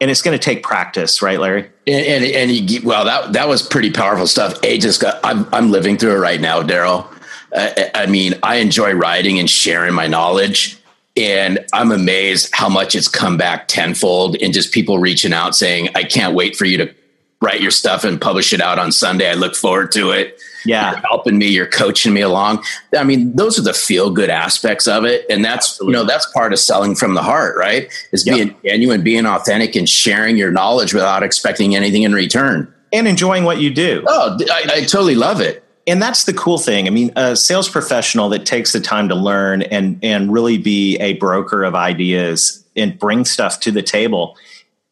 and 0.00 0.10
it's 0.10 0.22
going 0.22 0.38
to 0.38 0.42
take 0.42 0.62
practice, 0.62 1.22
right, 1.22 1.40
Larry? 1.40 1.70
And 1.86 2.04
and, 2.06 2.24
and 2.24 2.70
you, 2.70 2.82
well, 2.82 3.04
that 3.04 3.32
that 3.32 3.48
was 3.48 3.62
pretty 3.62 3.90
powerful 3.90 4.26
stuff. 4.26 4.58
A 4.62 4.78
just 4.78 5.00
got. 5.00 5.18
I'm 5.24 5.48
I'm 5.54 5.70
living 5.70 5.96
through 5.96 6.16
it 6.16 6.18
right 6.18 6.40
now, 6.40 6.62
Darrell. 6.62 7.08
I, 7.56 7.90
I 7.94 8.06
mean, 8.06 8.34
I 8.42 8.56
enjoy 8.56 8.92
writing 8.92 9.38
and 9.38 9.48
sharing 9.48 9.94
my 9.94 10.06
knowledge, 10.06 10.78
and 11.16 11.58
I'm 11.72 11.90
amazed 11.90 12.50
how 12.52 12.68
much 12.68 12.94
it's 12.94 13.08
come 13.08 13.36
back 13.36 13.68
tenfold. 13.68 14.36
And 14.42 14.52
just 14.52 14.72
people 14.72 14.98
reaching 14.98 15.32
out 15.32 15.56
saying, 15.56 15.88
"I 15.94 16.04
can't 16.04 16.34
wait 16.34 16.56
for 16.56 16.66
you 16.66 16.76
to 16.78 16.94
write 17.40 17.60
your 17.60 17.70
stuff 17.70 18.04
and 18.04 18.20
publish 18.20 18.52
it 18.52 18.60
out 18.60 18.78
on 18.78 18.92
Sunday. 18.92 19.30
I 19.30 19.34
look 19.34 19.54
forward 19.54 19.92
to 19.92 20.10
it." 20.10 20.38
Yeah, 20.66 20.90
you're 20.90 21.00
helping 21.00 21.38
me. 21.38 21.46
You're 21.46 21.68
coaching 21.68 22.12
me 22.12 22.20
along. 22.20 22.62
I 22.96 23.04
mean, 23.04 23.34
those 23.36 23.58
are 23.58 23.62
the 23.62 23.72
feel 23.72 24.10
good 24.10 24.30
aspects 24.30 24.86
of 24.86 25.04
it, 25.04 25.24
and 25.30 25.44
that's 25.44 25.74
Absolutely. 25.74 25.92
you 25.92 25.98
know 25.98 26.06
that's 26.06 26.26
part 26.32 26.52
of 26.52 26.58
selling 26.58 26.94
from 26.94 27.14
the 27.14 27.22
heart, 27.22 27.56
right? 27.56 27.90
Is 28.12 28.26
yep. 28.26 28.36
being 28.36 28.56
genuine, 28.64 29.02
being 29.02 29.26
authentic, 29.26 29.76
and 29.76 29.88
sharing 29.88 30.36
your 30.36 30.50
knowledge 30.50 30.92
without 30.92 31.22
expecting 31.22 31.74
anything 31.74 32.02
in 32.02 32.12
return, 32.12 32.72
and 32.92 33.08
enjoying 33.08 33.44
what 33.44 33.58
you 33.58 33.72
do. 33.72 34.04
Oh, 34.06 34.36
I, 34.50 34.64
I 34.74 34.80
totally 34.80 35.14
love 35.14 35.40
it 35.40 35.65
and 35.86 36.02
that's 36.02 36.24
the 36.24 36.32
cool 36.32 36.58
thing. 36.58 36.86
I 36.86 36.90
mean, 36.90 37.12
a 37.16 37.36
sales 37.36 37.68
professional 37.68 38.28
that 38.30 38.44
takes 38.44 38.72
the 38.72 38.80
time 38.80 39.08
to 39.08 39.14
learn 39.14 39.62
and 39.62 39.98
and 40.02 40.32
really 40.32 40.58
be 40.58 40.96
a 40.98 41.14
broker 41.14 41.62
of 41.62 41.74
ideas 41.74 42.64
and 42.74 42.98
bring 42.98 43.24
stuff 43.24 43.60
to 43.60 43.70
the 43.70 43.82
table, 43.82 44.36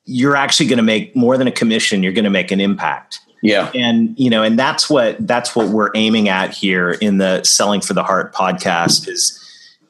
you're 0.05 0.37
actually 0.37 0.67
going 0.67 0.79
to 0.79 0.85
make 0.85 1.15
more 1.17 1.37
than 1.37 1.49
a 1.49 1.53
commission. 1.53 2.03
You're 2.03 2.13
going 2.13 2.25
to 2.25 2.31
make 2.31 2.51
an 2.51 2.61
impact. 2.61 3.21
Yeah. 3.43 3.71
And 3.75 4.19
you 4.19 4.31
know, 4.31 4.43
and 4.43 4.59
that's 4.59 4.89
what 4.89 5.27
that's 5.27 5.55
what 5.55 5.69
we're 5.69 5.91
aiming 5.95 6.29
at 6.29 6.55
here 6.55 6.93
in 6.93 7.19
the 7.19 7.43
Selling 7.43 7.81
for 7.81 7.93
the 7.93 8.05
Heart 8.05 8.33
podcast 8.33 9.09
is 9.09 9.41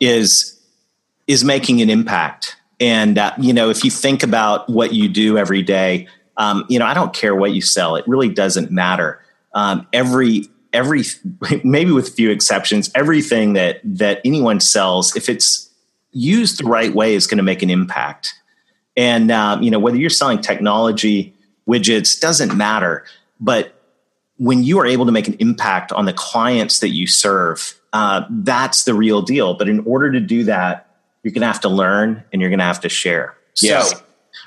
is 0.01 0.59
is 1.27 1.45
making 1.45 1.81
an 1.83 1.91
impact. 1.91 2.57
And 2.81 3.19
uh, 3.19 3.33
you 3.39 3.53
know, 3.53 3.71
if 3.71 3.85
you 3.85 3.91
think 3.91 4.23
about 4.23 4.69
what 4.69 4.93
you 4.93 5.09
do 5.09 5.39
every 5.39 5.63
day, 5.63 6.09
um, 6.37 6.65
you 6.69 6.79
know, 6.79 6.87
I 6.87 6.95
don't 6.95 7.15
care 7.15 7.35
what 7.35 7.53
you 7.53 7.61
sell; 7.61 7.95
it 7.95 8.09
really 8.09 8.29
doesn't 8.29 8.73
matter. 8.73 9.21
Um, 9.55 9.87
every 9.93 10.49
every 10.75 11.05
maybe 11.65 11.93
with 11.93 12.09
a 12.09 12.11
few 12.11 12.31
exceptions 12.31 12.91
everything 12.95 13.55
that 13.55 13.81
that 13.85 14.21
anyone 14.25 14.61
sells 14.61 15.17
if 15.17 15.29
it's 15.29 15.71
used 16.13 16.59
the 16.59 16.65
right 16.65 16.95
way 16.95 17.15
is 17.15 17.27
going 17.27 17.39
to 17.39 17.45
make 17.45 17.63
an 17.63 17.71
impact. 17.71 18.35
And 18.97 19.31
um, 19.31 19.63
you 19.63 19.71
know 19.71 19.79
whether 19.79 19.97
you're 19.97 20.11
selling 20.11 20.41
technology 20.41 21.35
widgets 21.69 22.21
doesn't 22.21 22.57
matter. 22.57 23.05
But 23.41 23.81
when 24.37 24.63
you 24.63 24.79
are 24.81 24.87
able 24.87 25.07
to 25.07 25.13
make 25.13 25.29
an 25.29 25.37
impact 25.39 25.93
on 25.93 26.05
the 26.05 26.13
clients 26.13 26.81
that 26.81 26.91
you 26.91 27.07
serve 27.07 27.81
uh, 27.93 28.27
that's 28.29 28.85
the 28.85 28.95
real 28.95 29.23
deal. 29.23 29.55
But 29.55 29.69
in 29.69 29.81
order 29.87 30.11
to 30.13 30.21
do 30.21 30.45
that 30.45 30.89
you're 31.23 31.33
going 31.33 31.41
to 31.41 31.47
have 31.47 31.61
to 31.63 31.69
learn 31.69 32.23
and 32.33 32.43
you're 32.43 32.51
going 32.51 32.59
to 32.59 32.65
have 32.65 32.81
to 32.81 32.89
share. 32.89 33.35
Yes. 33.61 33.91
so 33.91 34.03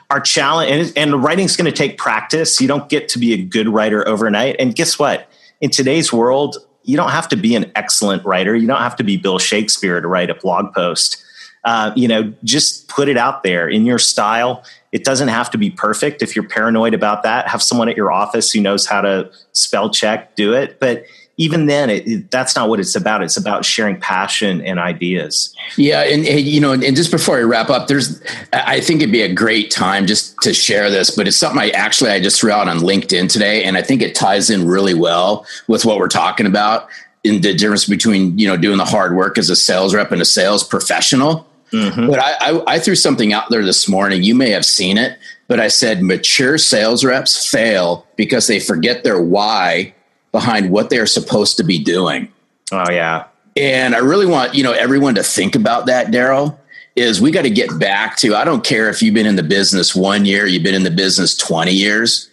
our 0.09 0.19
challenge 0.19 0.71
and, 0.71 0.97
and 0.97 1.23
writing's 1.23 1.55
going 1.55 1.69
to 1.69 1.75
take 1.75 1.97
practice. 1.97 2.61
You 2.61 2.67
don't 2.67 2.87
get 2.89 3.09
to 3.09 3.19
be 3.19 3.33
a 3.33 3.37
good 3.37 3.67
writer 3.67 4.07
overnight. 4.07 4.57
And 4.59 4.75
guess 4.75 4.99
what 4.99 5.29
in 5.61 5.69
today's 5.69 6.11
world, 6.13 6.57
you 6.83 6.95
don't 6.95 7.11
have 7.11 7.27
to 7.29 7.35
be 7.35 7.55
an 7.55 7.71
excellent 7.75 8.23
writer. 8.25 8.55
You 8.55 8.67
don't 8.67 8.81
have 8.81 8.95
to 8.97 9.03
be 9.03 9.17
Bill 9.17 9.39
Shakespeare 9.39 9.99
to 9.99 10.07
write 10.07 10.29
a 10.29 10.35
blog 10.35 10.73
post. 10.73 11.23
Uh, 11.63 11.91
you 11.95 12.07
know, 12.07 12.33
just 12.43 12.87
put 12.87 13.09
it 13.09 13.17
out 13.17 13.43
there 13.43 13.67
in 13.67 13.85
your 13.85 13.99
style. 13.99 14.63
It 14.93 15.03
doesn't 15.03 15.27
have 15.27 15.51
to 15.51 15.57
be 15.57 15.69
perfect. 15.69 16.21
If 16.21 16.33
you're 16.35 16.47
paranoid 16.47 16.93
about 16.93 17.23
that, 17.23 17.47
have 17.49 17.61
someone 17.61 17.89
at 17.89 17.97
your 17.97 18.11
office 18.11 18.51
who 18.53 18.61
knows 18.61 18.85
how 18.85 19.01
to 19.01 19.29
spell 19.51 19.89
check, 19.89 20.35
do 20.35 20.53
it. 20.53 20.79
But 20.79 21.03
even 21.39 21.67
then, 21.67 21.91
it, 21.91 22.07
it, 22.07 22.31
that's 22.31 22.55
not 22.55 22.67
what 22.67 22.79
it's 22.79 22.95
about. 22.95 23.21
It's 23.21 23.37
about 23.37 23.63
sharing 23.63 23.99
passion 23.99 24.59
and 24.61 24.79
ideas. 24.79 25.55
Yeah, 25.77 26.01
and, 26.01 26.25
and 26.25 26.41
you 26.41 26.59
know, 26.59 26.71
and, 26.71 26.83
and 26.83 26.95
just 26.95 27.11
before 27.11 27.37
I 27.37 27.41
wrap 27.41 27.69
up, 27.69 27.87
there's, 27.87 28.21
I 28.53 28.79
think 28.79 29.01
it'd 29.01 29.11
be 29.11 29.21
a 29.21 29.31
great 29.31 29.69
time 29.69 30.07
just 30.07 30.35
to 30.41 30.53
share 30.53 30.89
this, 30.89 31.11
but 31.11 31.27
it's 31.27 31.37
something 31.37 31.61
I 31.61 31.69
actually 31.69 32.09
I 32.09 32.19
just 32.19 32.39
threw 32.39 32.51
out 32.51 32.67
on 32.67 32.79
LinkedIn 32.79 33.31
today, 33.31 33.63
and 33.63 33.77
I 33.77 33.83
think 33.83 34.01
it 34.01 34.15
ties 34.15 34.49
in 34.49 34.67
really 34.67 34.95
well 34.95 35.45
with 35.67 35.85
what 35.85 35.99
we're 35.99 36.07
talking 36.07 36.47
about 36.47 36.89
in 37.23 37.41
the 37.41 37.53
difference 37.53 37.85
between 37.85 38.37
you 38.37 38.47
know 38.47 38.57
doing 38.57 38.77
the 38.77 38.85
hard 38.85 39.15
work 39.15 39.37
as 39.37 39.51
a 39.51 39.55
sales 39.55 39.93
rep 39.93 40.11
and 40.11 40.21
a 40.21 40.25
sales 40.25 40.63
professional. 40.63 41.47
Mm-hmm. 41.71 42.07
But 42.07 42.19
I, 42.19 42.33
I, 42.39 42.63
I 42.75 42.79
threw 42.79 42.95
something 42.95 43.33
out 43.33 43.49
there 43.49 43.63
this 43.63 43.87
morning. 43.87 44.23
You 44.23 44.33
may 44.33 44.51
have 44.51 44.65
seen 44.65 44.97
it, 44.97 45.19
but 45.47 45.59
I 45.59 45.67
said 45.67 46.01
mature 46.01 46.57
sales 46.57 47.03
reps 47.03 47.45
fail 47.45 48.07
because 48.15 48.47
they 48.47 48.59
forget 48.59 49.03
their 49.03 49.21
why 49.21 49.93
behind 50.37 50.69
what 50.69 50.91
they're 50.91 51.07
supposed 51.07 51.57
to 51.57 51.63
be 51.63 51.83
doing. 51.83 52.31
Oh 52.71 52.91
yeah. 52.91 53.25
And 53.55 53.95
I 53.95 53.99
really 53.99 54.27
want, 54.27 54.53
you 54.53 54.61
know, 54.61 54.71
everyone 54.71 55.15
to 55.15 55.23
think 55.23 55.55
about 55.55 55.87
that, 55.87 56.11
Darrell, 56.11 56.59
is 56.95 57.19
we 57.19 57.31
got 57.31 57.41
to 57.41 57.49
get 57.49 57.79
back 57.79 58.17
to 58.17 58.35
I 58.35 58.43
don't 58.43 58.63
care 58.63 58.87
if 58.87 59.01
you've 59.01 59.15
been 59.15 59.25
in 59.25 59.35
the 59.35 59.41
business 59.41 59.95
1 59.95 60.25
year, 60.25 60.45
you've 60.45 60.61
been 60.61 60.75
in 60.75 60.83
the 60.83 60.91
business 60.91 61.35
20 61.35 61.71
years. 61.71 62.29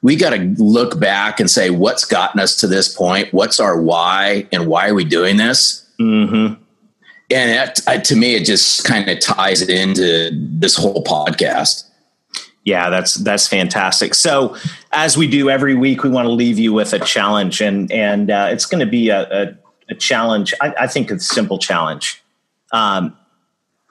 We 0.00 0.16
got 0.16 0.30
to 0.30 0.54
look 0.56 0.98
back 0.98 1.38
and 1.38 1.50
say 1.50 1.68
what's 1.68 2.06
gotten 2.06 2.40
us 2.40 2.56
to 2.60 2.66
this 2.66 2.94
point, 2.94 3.34
what's 3.34 3.60
our 3.60 3.78
why 3.78 4.46
and 4.50 4.66
why 4.68 4.88
are 4.88 4.94
we 4.94 5.04
doing 5.04 5.36
this? 5.36 5.86
Mm-hmm. 6.00 6.54
And 7.30 7.50
that, 7.50 8.04
to 8.06 8.16
me, 8.16 8.36
it 8.36 8.46
just 8.46 8.84
kind 8.84 9.06
of 9.06 9.20
ties 9.20 9.60
it 9.60 9.68
into 9.68 10.30
this 10.32 10.76
whole 10.76 11.04
podcast. 11.04 11.84
Yeah, 12.64 12.90
that's 12.90 13.14
that's 13.14 13.48
fantastic. 13.48 14.14
So, 14.14 14.56
as 14.92 15.16
we 15.16 15.26
do 15.26 15.50
every 15.50 15.74
week, 15.74 16.02
we 16.02 16.08
want 16.08 16.26
to 16.26 16.32
leave 16.32 16.58
you 16.58 16.72
with 16.72 16.92
a 16.92 16.98
challenge, 16.98 17.60
and 17.60 17.90
and 17.92 18.30
uh, 18.30 18.48
it's 18.50 18.66
going 18.66 18.80
to 18.80 18.90
be 18.90 19.10
a, 19.10 19.20
a, 19.30 19.58
a 19.90 19.94
challenge. 19.94 20.54
I, 20.60 20.74
I, 20.80 20.86
think 20.86 21.10
a 21.10 21.18
simple 21.18 21.58
challenge. 21.58 22.22
Um, 22.72 23.16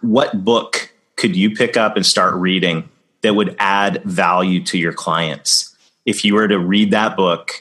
what 0.02 0.44
book 0.44 0.94
could 1.16 1.36
you 1.36 1.56
pick 1.56 1.78
up 1.78 1.96
and 1.96 2.06
start 2.06 2.36
reading 2.36 2.90
that 3.22 3.36
would 3.36 3.56
add 3.60 4.04
value 4.04 4.64
to 4.66 4.78
your 4.78 4.94
clients? 4.94 5.76
If 6.06 6.24
you 6.24 6.36
were 6.36 6.48
to 6.48 6.60
read 6.60 6.92
that 6.92 7.18
book 7.18 7.52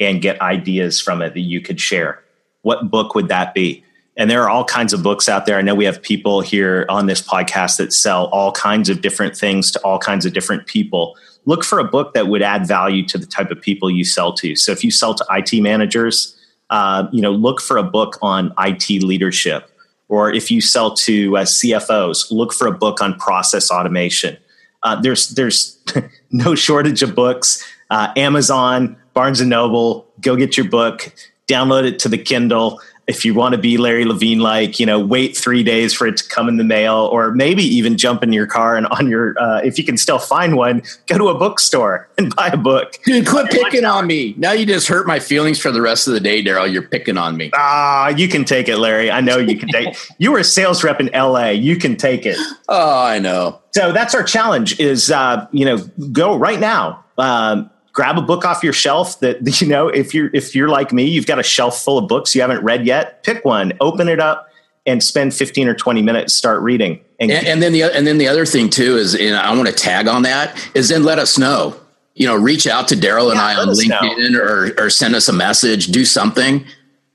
and 0.00 0.20
get 0.20 0.40
ideas 0.40 1.00
from 1.00 1.22
it 1.22 1.34
that 1.34 1.40
you 1.40 1.60
could 1.60 1.80
share, 1.80 2.22
what 2.62 2.90
book 2.90 3.14
would 3.14 3.28
that 3.28 3.54
be? 3.54 3.84
and 4.16 4.30
there 4.30 4.42
are 4.42 4.48
all 4.48 4.64
kinds 4.64 4.92
of 4.92 5.02
books 5.02 5.28
out 5.28 5.46
there. 5.46 5.58
I 5.58 5.62
know 5.62 5.74
we 5.74 5.84
have 5.84 6.00
people 6.00 6.40
here 6.40 6.86
on 6.88 7.06
this 7.06 7.20
podcast 7.20 7.78
that 7.78 7.92
sell 7.92 8.26
all 8.26 8.52
kinds 8.52 8.88
of 8.88 9.00
different 9.00 9.36
things 9.36 9.70
to 9.72 9.80
all 9.80 9.98
kinds 9.98 10.24
of 10.24 10.32
different 10.32 10.66
people. 10.66 11.16
Look 11.46 11.64
for 11.64 11.78
a 11.78 11.84
book 11.84 12.14
that 12.14 12.28
would 12.28 12.42
add 12.42 12.66
value 12.66 13.04
to 13.06 13.18
the 13.18 13.26
type 13.26 13.50
of 13.50 13.60
people 13.60 13.90
you 13.90 14.04
sell 14.04 14.32
to. 14.34 14.56
So 14.56 14.72
if 14.72 14.82
you 14.82 14.90
sell 14.90 15.14
to 15.14 15.24
IT 15.30 15.60
managers, 15.60 16.38
uh, 16.70 17.06
you 17.12 17.20
know, 17.20 17.32
look 17.32 17.60
for 17.60 17.76
a 17.76 17.82
book 17.82 18.18
on 18.22 18.52
IT 18.58 19.02
leadership. 19.02 19.70
Or 20.08 20.32
if 20.32 20.50
you 20.50 20.60
sell 20.60 20.94
to 20.94 21.36
uh, 21.36 21.42
CFOs, 21.42 22.30
look 22.30 22.52
for 22.52 22.66
a 22.66 22.72
book 22.72 23.00
on 23.00 23.14
process 23.18 23.70
automation. 23.70 24.36
Uh, 24.82 25.00
there's 25.00 25.30
there's 25.30 25.78
no 26.30 26.54
shortage 26.54 27.02
of 27.02 27.14
books. 27.14 27.64
Uh, 27.90 28.12
Amazon, 28.16 28.96
Barnes 29.14 29.40
and 29.40 29.50
Noble, 29.50 30.06
go 30.20 30.36
get 30.36 30.56
your 30.56 30.68
book, 30.68 31.12
download 31.46 31.84
it 31.84 31.98
to 32.00 32.08
the 32.08 32.18
Kindle 32.18 32.80
if 33.06 33.24
you 33.24 33.34
want 33.34 33.54
to 33.54 33.58
be 33.58 33.76
Larry 33.76 34.04
Levine 34.04 34.38
like, 34.38 34.80
you 34.80 34.86
know, 34.86 34.98
wait 34.98 35.36
three 35.36 35.62
days 35.62 35.92
for 35.92 36.06
it 36.06 36.16
to 36.16 36.28
come 36.28 36.48
in 36.48 36.56
the 36.56 36.64
mail, 36.64 37.08
or 37.12 37.32
maybe 37.32 37.62
even 37.62 37.96
jump 37.96 38.22
in 38.22 38.32
your 38.32 38.46
car 38.46 38.76
and 38.76 38.86
on 38.86 39.08
your, 39.08 39.34
uh, 39.38 39.60
if 39.62 39.78
you 39.78 39.84
can 39.84 39.96
still 39.96 40.18
find 40.18 40.56
one, 40.56 40.82
go 41.06 41.18
to 41.18 41.28
a 41.28 41.34
bookstore 41.34 42.08
and 42.16 42.34
buy 42.34 42.48
a 42.48 42.56
book. 42.56 42.96
Dude, 43.04 43.26
quit 43.26 43.50
picking 43.50 43.84
on 43.84 44.06
me. 44.06 44.34
Now 44.38 44.52
you 44.52 44.64
just 44.64 44.88
hurt 44.88 45.06
my 45.06 45.20
feelings 45.20 45.58
for 45.58 45.70
the 45.70 45.82
rest 45.82 46.08
of 46.08 46.14
the 46.14 46.20
day, 46.20 46.42
Darrell. 46.42 46.66
You're 46.66 46.88
picking 46.88 47.18
on 47.18 47.36
me. 47.36 47.50
Ah, 47.54 48.08
you 48.08 48.28
can 48.28 48.44
take 48.44 48.68
it, 48.68 48.78
Larry. 48.78 49.10
I 49.10 49.20
know 49.20 49.36
you 49.38 49.58
can 49.58 49.68
take 49.68 49.96
You 50.18 50.32
were 50.32 50.38
a 50.38 50.44
sales 50.44 50.82
rep 50.82 51.00
in 51.00 51.10
LA. 51.12 51.50
You 51.50 51.76
can 51.76 51.96
take 51.96 52.26
it. 52.26 52.38
Oh, 52.68 53.04
I 53.04 53.18
know. 53.18 53.60
So 53.72 53.92
that's 53.92 54.14
our 54.14 54.22
challenge 54.22 54.78
is, 54.80 55.10
uh, 55.10 55.46
you 55.52 55.64
know, 55.64 55.78
go 56.12 56.36
right 56.36 56.60
now. 56.60 57.04
Um, 57.18 57.70
grab 57.94 58.18
a 58.18 58.22
book 58.22 58.44
off 58.44 58.62
your 58.62 58.74
shelf 58.74 59.18
that 59.20 59.38
you 59.62 59.66
know 59.66 59.88
if 59.88 60.12
you're 60.12 60.30
if 60.34 60.54
you're 60.54 60.68
like 60.68 60.92
me 60.92 61.04
you've 61.04 61.26
got 61.26 61.38
a 61.38 61.42
shelf 61.42 61.82
full 61.82 61.96
of 61.96 62.06
books 62.06 62.34
you 62.34 62.42
haven't 62.42 62.62
read 62.62 62.84
yet 62.84 63.22
pick 63.22 63.42
one 63.44 63.72
open 63.80 64.08
it 64.08 64.20
up 64.20 64.50
and 64.86 65.02
spend 65.02 65.34
15 65.34 65.68
or 65.68 65.74
20 65.74 66.02
minutes 66.02 66.34
start 66.34 66.60
reading. 66.62 67.00
And, 67.18 67.30
and, 67.30 67.46
and 67.46 67.62
then 67.62 67.72
the 67.72 67.82
and 67.84 68.06
then 68.06 68.18
the 68.18 68.28
other 68.28 68.44
thing 68.44 68.68
too 68.68 68.96
is 68.96 69.14
and 69.14 69.36
i 69.36 69.54
want 69.54 69.68
to 69.68 69.74
tag 69.74 70.08
on 70.08 70.22
that 70.22 70.56
is 70.74 70.88
then 70.88 71.04
let 71.04 71.18
us 71.18 71.38
know. 71.38 71.80
You 72.14 72.26
know 72.26 72.36
reach 72.36 72.66
out 72.66 72.88
to 72.88 72.96
darrell 72.96 73.30
and 73.30 73.38
yeah, 73.38 73.46
i 73.46 73.54
on 73.56 73.68
linkedin 73.68 74.38
or, 74.38 74.84
or 74.84 74.90
send 74.90 75.14
us 75.14 75.28
a 75.28 75.32
message 75.32 75.86
do 75.86 76.04
something 76.04 76.64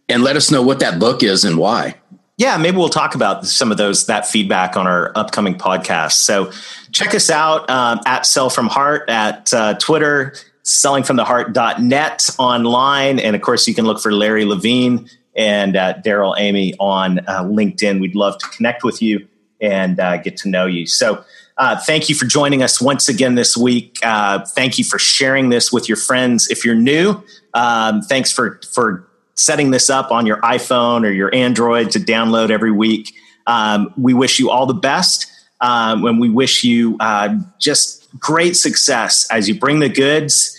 and 0.07 0.23
let 0.23 0.35
us 0.35 0.49
know 0.51 0.61
what 0.61 0.79
that 0.79 0.99
book 0.99 1.21
is 1.23 1.45
and 1.45 1.57
why. 1.57 1.95
Yeah 2.37 2.57
maybe 2.57 2.77
we'll 2.77 2.89
talk 2.89 3.13
about 3.15 3.45
some 3.45 3.71
of 3.71 3.77
those 3.77 4.07
that 4.07 4.25
feedback 4.25 4.75
on 4.75 4.87
our 4.87 5.11
upcoming 5.15 5.55
podcast. 5.55 6.13
So 6.13 6.51
check 6.91 7.13
us 7.13 7.29
out 7.29 7.69
um, 7.69 7.99
at 8.05 8.25
sell 8.25 8.49
from 8.49 8.67
heart 8.67 9.09
at 9.09 9.53
uh, 9.53 9.75
twitter 9.75 10.33
sellingfromtheheart.net 10.69 12.29
online 12.37 13.19
and 13.19 13.35
of 13.35 13.41
course 13.41 13.67
you 13.67 13.73
can 13.73 13.85
look 13.85 13.99
for 13.99 14.11
larry 14.11 14.45
levine 14.45 15.09
and 15.35 15.77
uh, 15.77 15.93
Darrell 15.93 16.35
Amy 16.37 16.73
on 16.79 17.19
uh, 17.19 17.43
LinkedIn. 17.43 18.01
We'd 18.01 18.15
love 18.15 18.37
to 18.39 18.47
connect 18.49 18.83
with 18.83 19.01
you 19.01 19.25
and 19.61 19.99
uh, 19.99 20.17
get 20.17 20.35
to 20.37 20.49
know 20.49 20.65
you. 20.65 20.85
So, 20.85 21.23
uh, 21.57 21.77
thank 21.77 22.07
you 22.07 22.15
for 22.15 22.25
joining 22.25 22.63
us 22.63 22.81
once 22.81 23.09
again 23.09 23.35
this 23.35 23.57
week. 23.57 23.99
Uh, 24.01 24.45
thank 24.45 24.77
you 24.77 24.85
for 24.85 24.97
sharing 24.97 25.49
this 25.49 25.73
with 25.73 25.89
your 25.89 25.97
friends. 25.97 26.49
If 26.49 26.63
you're 26.63 26.75
new, 26.75 27.21
um, 27.53 28.01
thanks 28.01 28.31
for 28.31 28.61
for 28.73 29.09
setting 29.35 29.71
this 29.71 29.89
up 29.89 30.09
on 30.11 30.25
your 30.25 30.37
iPhone 30.37 31.05
or 31.05 31.11
your 31.11 31.33
Android 31.35 31.91
to 31.91 31.99
download 31.99 32.49
every 32.49 32.71
week. 32.71 33.13
Um, 33.45 33.93
we 33.97 34.13
wish 34.13 34.39
you 34.39 34.49
all 34.49 34.67
the 34.67 34.73
best, 34.73 35.29
um, 35.59 36.05
and 36.05 36.19
we 36.19 36.29
wish 36.29 36.63
you 36.63 36.95
uh, 37.01 37.35
just 37.59 38.07
great 38.17 38.55
success 38.55 39.29
as 39.29 39.49
you 39.49 39.59
bring 39.59 39.79
the 39.79 39.89
goods. 39.89 40.58